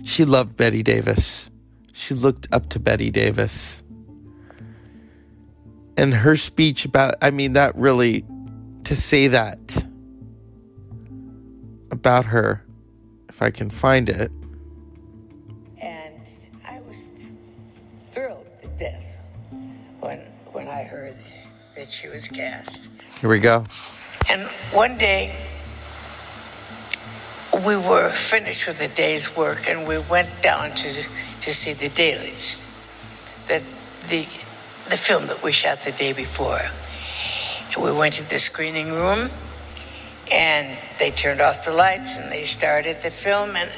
She 0.07 0.25
loved 0.25 0.57
Bette 0.57 0.85
Davis. 0.85 1.51
She 1.93 2.15
looked 2.15 2.47
up 2.53 2.69
to 2.71 2.79
Bette 2.79 3.11
Davis. 3.11 3.83
And 5.97 6.15
her 6.15 6.37
speech 6.37 6.85
about, 6.85 7.17
I 7.21 7.31
mean, 7.31 7.55
that 7.55 7.75
really, 7.75 8.25
to 8.85 8.95
say 8.95 9.27
that 9.27 9.85
about 11.91 12.27
her, 12.27 12.65
if 13.29 13.43
I 13.43 13.51
can 13.51 13.69
find 13.69 14.09
it. 14.09 14.31
And 15.83 16.15
I 16.69 16.81
was 16.83 17.09
thrilled 18.05 18.47
to 18.61 18.69
death 18.79 19.21
when, 19.99 20.21
when 20.53 20.69
I 20.69 20.85
heard 20.85 21.17
that 21.75 21.91
she 21.91 22.09
was 22.09 22.29
cast. 22.29 22.89
Here 23.21 23.29
we 23.29 23.41
go. 23.41 23.65
And 24.31 24.43
one 24.73 24.99
day, 24.99 25.35
we 27.65 27.77
were 27.77 28.11
finished 28.11 28.67
with 28.67 28.79
the 28.79 28.89
day's 28.89 29.37
work 29.37 29.69
and 29.69 29.87
we 29.87 29.99
went 29.99 30.43
down 30.43 30.73
to, 30.73 31.05
to 31.43 31.55
see 31.55 31.73
the 31.73 31.89
dailies, 31.89 32.59
the, 33.47 33.63
the, 34.09 34.27
the 34.89 34.97
film 34.97 35.27
that 35.29 35.43
we 35.43 35.53
shot 35.53 35.83
the 35.83 35.93
day 35.93 36.13
before. 36.13 36.61
And 37.75 37.85
we 37.85 37.93
went 37.93 38.15
to 38.15 38.29
the 38.29 38.39
screening 38.39 38.93
room 38.93 39.31
and 40.31 40.77
they 40.99 41.11
turned 41.11 41.41
off 41.41 41.65
the 41.65 41.73
lights 41.73 42.17
and 42.17 42.33
they 42.33 42.45
started 42.45 43.03
the 43.03 43.11
film 43.11 43.55
and 43.55 43.71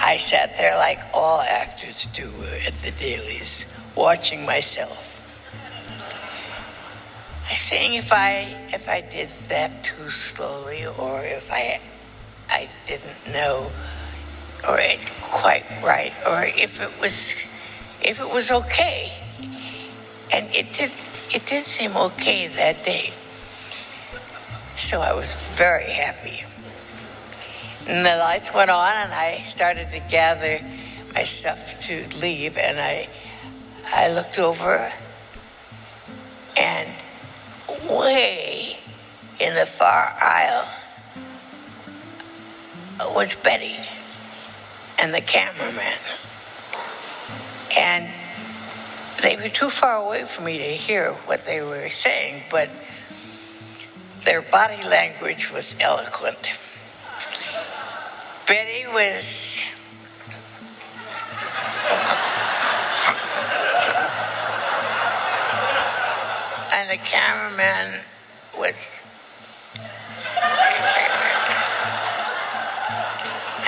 I 0.00 0.16
sat 0.16 0.56
there 0.56 0.76
like 0.76 0.98
all 1.14 1.40
actors 1.40 2.06
do 2.12 2.28
at 2.66 2.74
the 2.82 2.90
dailies, 2.92 3.66
watching 3.94 4.44
myself. 4.44 5.20
I 7.48 7.54
saying 7.54 7.94
if 7.94 8.12
I 8.12 8.66
if 8.72 8.88
I 8.88 9.02
did 9.02 9.28
that 9.48 9.84
too 9.84 10.10
slowly 10.10 10.86
or 10.86 11.22
if 11.22 11.50
I 11.52 11.80
I 12.52 12.68
didn't 12.86 13.32
know 13.32 13.72
or 14.68 14.78
it 14.78 15.00
quite 15.22 15.64
right 15.82 16.12
or 16.28 16.44
if 16.44 16.82
it 16.82 17.00
was 17.00 17.34
if 18.02 18.20
it 18.20 18.30
was 18.30 18.50
okay. 18.50 19.12
And 20.30 20.54
it 20.54 20.72
did 20.74 20.90
it 21.30 21.46
did 21.46 21.64
seem 21.64 21.96
okay 21.96 22.48
that 22.48 22.84
day. 22.84 23.14
So 24.76 25.00
I 25.00 25.14
was 25.14 25.34
very 25.54 25.90
happy. 25.90 26.44
And 27.86 28.04
the 28.04 28.16
lights 28.16 28.52
went 28.52 28.70
on 28.70 28.92
and 28.96 29.12
I 29.12 29.42
started 29.42 29.90
to 29.90 30.00
gather 30.00 30.60
my 31.14 31.24
stuff 31.24 31.80
to 31.86 32.06
leave 32.20 32.58
and 32.58 32.78
I 32.78 33.08
I 33.86 34.12
looked 34.12 34.38
over 34.38 34.92
and 36.56 36.88
way 37.90 38.76
in 39.40 39.54
the 39.54 39.66
far 39.66 40.14
aisle 40.20 40.68
was 43.00 43.36
Bette 43.36 43.76
and 44.98 45.12
the 45.12 45.20
cameraman. 45.20 45.98
And 47.76 48.08
they 49.22 49.36
were 49.36 49.48
too 49.48 49.70
far 49.70 49.96
away 49.96 50.24
for 50.24 50.42
me 50.42 50.58
to 50.58 50.64
hear 50.64 51.12
what 51.12 51.44
they 51.44 51.62
were 51.62 51.88
saying, 51.90 52.44
but 52.50 52.68
their 54.24 54.42
body 54.42 54.82
language 54.82 55.50
was 55.50 55.74
eloquent. 55.80 56.58
Bette 58.46 58.86
was 58.88 59.66
and 66.74 66.90
the 66.90 66.96
cameraman 66.96 68.00
was 68.58 69.02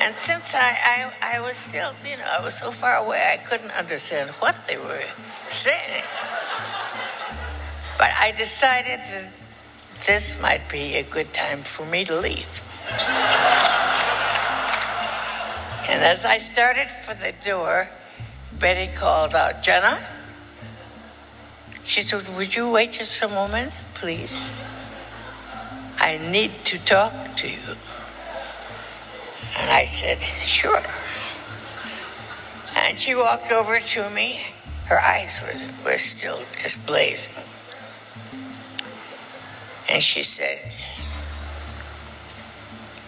and 0.05 0.14
since 0.17 0.55
I, 0.55 1.12
I, 1.23 1.37
I 1.37 1.40
was 1.40 1.57
still 1.57 1.93
you 2.05 2.17
know 2.17 2.29
I 2.38 2.45
was 2.45 2.59
so 2.59 2.71
far 2.71 2.97
away 2.97 3.23
I 3.33 3.38
couldn't 3.38 3.73
understand 3.73 4.31
what 4.43 4.67
they 4.67 4.77
were 4.77 5.03
saying 5.51 6.05
but 7.99 8.11
I 8.19 8.33
decided 8.37 9.01
that 9.01 9.31
this 10.07 10.38
might 10.40 10.69
be 10.69 10.97
a 10.97 11.03
good 11.03 11.33
time 11.33 11.62
for 11.62 11.87
me 11.87 12.05
to 12.05 12.17
leave 12.21 12.62
and 15.88 16.03
as 16.03 16.25
I 16.25 16.38
started 16.38 16.88
for 16.90 17.14
the 17.14 17.33
door 17.45 17.88
Bette 18.59 18.95
called 18.95 19.35
out 19.35 19.62
Gena? 19.62 19.99
she 21.85 22.03
said, 22.03 22.35
Would 22.37 22.57
you 22.57 22.70
wait 22.70 22.93
just 22.93 23.22
a 23.22 23.28
moment, 23.28 23.72
please? 23.95 24.51
I 25.99 26.18
need 26.18 26.64
to 26.64 26.78
talk 26.78 27.37
to 27.37 27.49
you. 27.49 27.76
And 29.57 29.70
I 29.70 29.84
said, 29.86 30.20
Sure. 30.22 30.82
And 32.76 32.98
she 32.98 33.14
walked 33.14 33.52
over 33.52 33.78
to 33.80 34.11
me. 34.11 34.40
Her 34.86 35.00
eyes 35.00 35.40
were, 35.40 35.59
were 35.90 35.98
still 35.98 36.40
just 36.57 36.84
blazing. 36.86 37.34
And 39.88 40.02
she 40.02 40.22
said, 40.22 40.74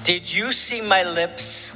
Did 0.04 0.32
you 0.32 0.52
see 0.52 0.80
my 0.80 1.02
lips? 1.02 1.74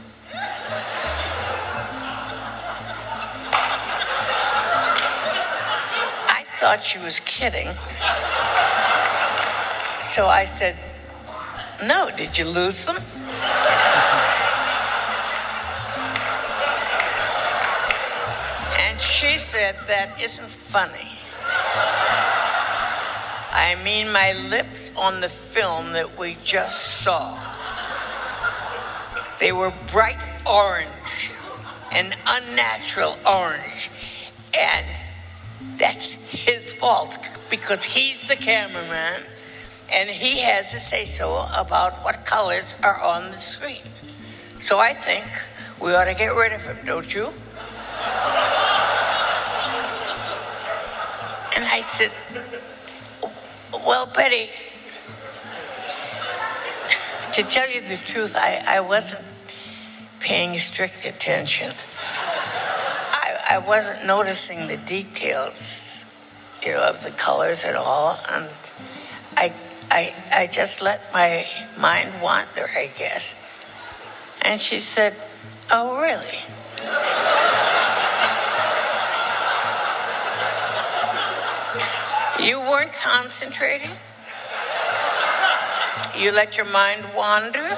I 6.28 6.44
thought 6.58 6.84
she 6.84 6.98
was 6.98 7.20
kidding. 7.20 7.68
So 10.04 10.26
I 10.26 10.44
said, 10.44 10.76
No, 11.82 12.10
did 12.16 12.38
you 12.38 12.44
lose 12.46 12.84
them? 12.84 12.96
She 19.00 19.38
said, 19.38 19.76
That 19.86 20.20
isn't 20.20 20.50
funny. 20.50 21.08
I 23.52 23.76
mean 23.82 24.12
my 24.12 24.32
lips 24.32 24.92
on 24.96 25.20
the 25.20 25.28
film 25.28 25.92
that 25.92 26.18
we 26.18 26.36
just 26.44 27.02
saw. 27.02 27.38
They 29.40 29.52
were 29.52 29.72
bright 29.90 30.22
orange, 30.46 31.30
an 31.92 32.12
unnatural 32.26 33.16
orange. 33.26 33.90
And 34.56 34.86
that's 35.78 36.12
his 36.12 36.72
fault 36.72 37.18
because 37.50 37.82
he's 37.82 38.28
the 38.28 38.36
cameraman 38.36 39.22
and 39.92 40.08
he 40.08 40.40
has 40.40 40.70
to 40.70 40.78
say 40.78 41.04
so 41.04 41.44
about 41.56 42.04
what 42.04 42.24
colors 42.24 42.76
are 42.82 43.00
on 43.00 43.30
the 43.30 43.38
screen. 43.38 43.82
So 44.60 44.78
I 44.78 44.94
think 44.94 45.24
we 45.80 45.94
ought 45.94 46.04
to 46.04 46.14
get 46.14 46.28
rid 46.28 46.52
of 46.52 46.62
him, 46.64 46.78
don't 46.84 47.12
you? 47.12 47.32
And 51.56 51.59
I 51.72 51.82
said, 51.82 52.10
Well, 53.72 54.06
Bette, 54.06 54.50
to 57.32 57.42
tell 57.44 57.70
you 57.70 57.80
the 57.80 57.96
truth, 57.96 58.34
I, 58.36 58.62
I 58.66 58.80
wasn't 58.80 59.24
paying 60.18 60.58
strict 60.58 61.06
attention. 61.06 61.72
I, 62.02 63.36
I 63.50 63.58
wasn't 63.58 64.04
noticing 64.04 64.66
the 64.66 64.78
details, 64.78 66.04
you 66.62 66.72
know, 66.72 66.82
of 66.82 67.04
the 67.04 67.12
colors 67.12 67.62
at 67.62 67.76
all. 67.76 68.18
And 68.28 68.48
I, 69.36 69.52
I, 69.92 70.14
I 70.32 70.46
just 70.48 70.82
let 70.82 71.12
my 71.14 71.46
mind 71.78 72.20
wander, 72.20 72.66
I 72.76 72.90
guess. 72.98 73.36
And 74.42 74.60
she 74.60 74.80
said, 74.80 75.14
Oh, 75.70 76.00
really? 76.00 76.40
You 82.42 82.58
weren't 82.60 82.94
concentrating? 82.94 83.90
You 86.18 86.32
let 86.32 86.56
your 86.56 86.66
mind 86.66 87.04
wander? 87.14 87.76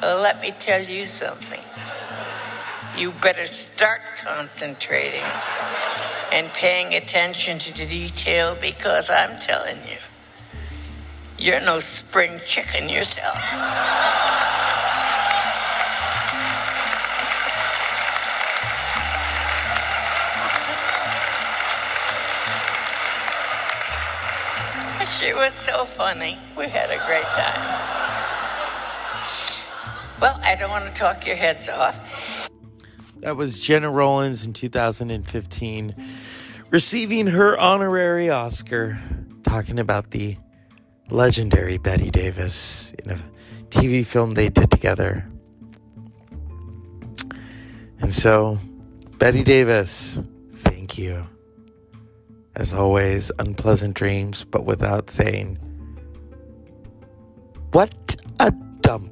Well, 0.00 0.22
let 0.22 0.40
me 0.40 0.52
tell 0.58 0.80
you 0.82 1.04
something. 1.04 1.60
You 2.96 3.10
better 3.10 3.48
start 3.48 4.00
concentrating 4.22 5.24
and 6.32 6.52
paying 6.52 6.94
attention 6.94 7.58
to 7.60 7.72
the 7.76 7.86
detail 7.86 8.56
because 8.60 9.10
I'm 9.10 9.40
telling 9.40 9.78
you, 9.88 9.98
you're 11.36 11.60
no 11.60 11.80
spring 11.80 12.40
chicken 12.46 12.88
yourself. 12.88 13.36
She 25.24 25.32
was 25.32 25.54
so 25.54 25.86
funny. 25.86 26.36
We 26.54 26.68
had 26.68 26.90
a 26.90 26.98
great 27.06 27.24
time. 27.24 27.80
Well, 30.20 30.38
I 30.42 30.54
don't 30.54 30.68
want 30.68 30.84
to 30.84 30.92
talk 30.92 31.26
your 31.26 31.36
heads 31.36 31.66
off. 31.70 31.98
That 33.20 33.34
was 33.34 33.58
Gena 33.58 33.90
Rowlands 33.90 34.44
in 34.44 34.52
2015 34.52 35.94
receiving 36.68 37.28
her 37.28 37.58
honorary 37.58 38.28
Oscar, 38.28 38.98
talking 39.44 39.78
about 39.78 40.10
the 40.10 40.36
legendary 41.08 41.78
Bette 41.78 42.10
Davis 42.10 42.92
in 43.02 43.12
a 43.12 43.18
TV 43.70 44.04
film 44.04 44.32
they 44.32 44.50
did 44.50 44.70
together. 44.70 45.24
And 48.00 48.12
so, 48.12 48.58
Bette 49.16 49.42
Davis, 49.42 50.20
thank 50.52 50.98
you. 50.98 51.26
As 52.56 52.72
always, 52.72 53.32
unpleasant 53.40 53.94
dreams, 53.94 54.44
but 54.44 54.64
without 54.64 55.10
saying, 55.10 55.56
What 57.72 58.16
a 58.38 58.52
dump. 58.80 59.10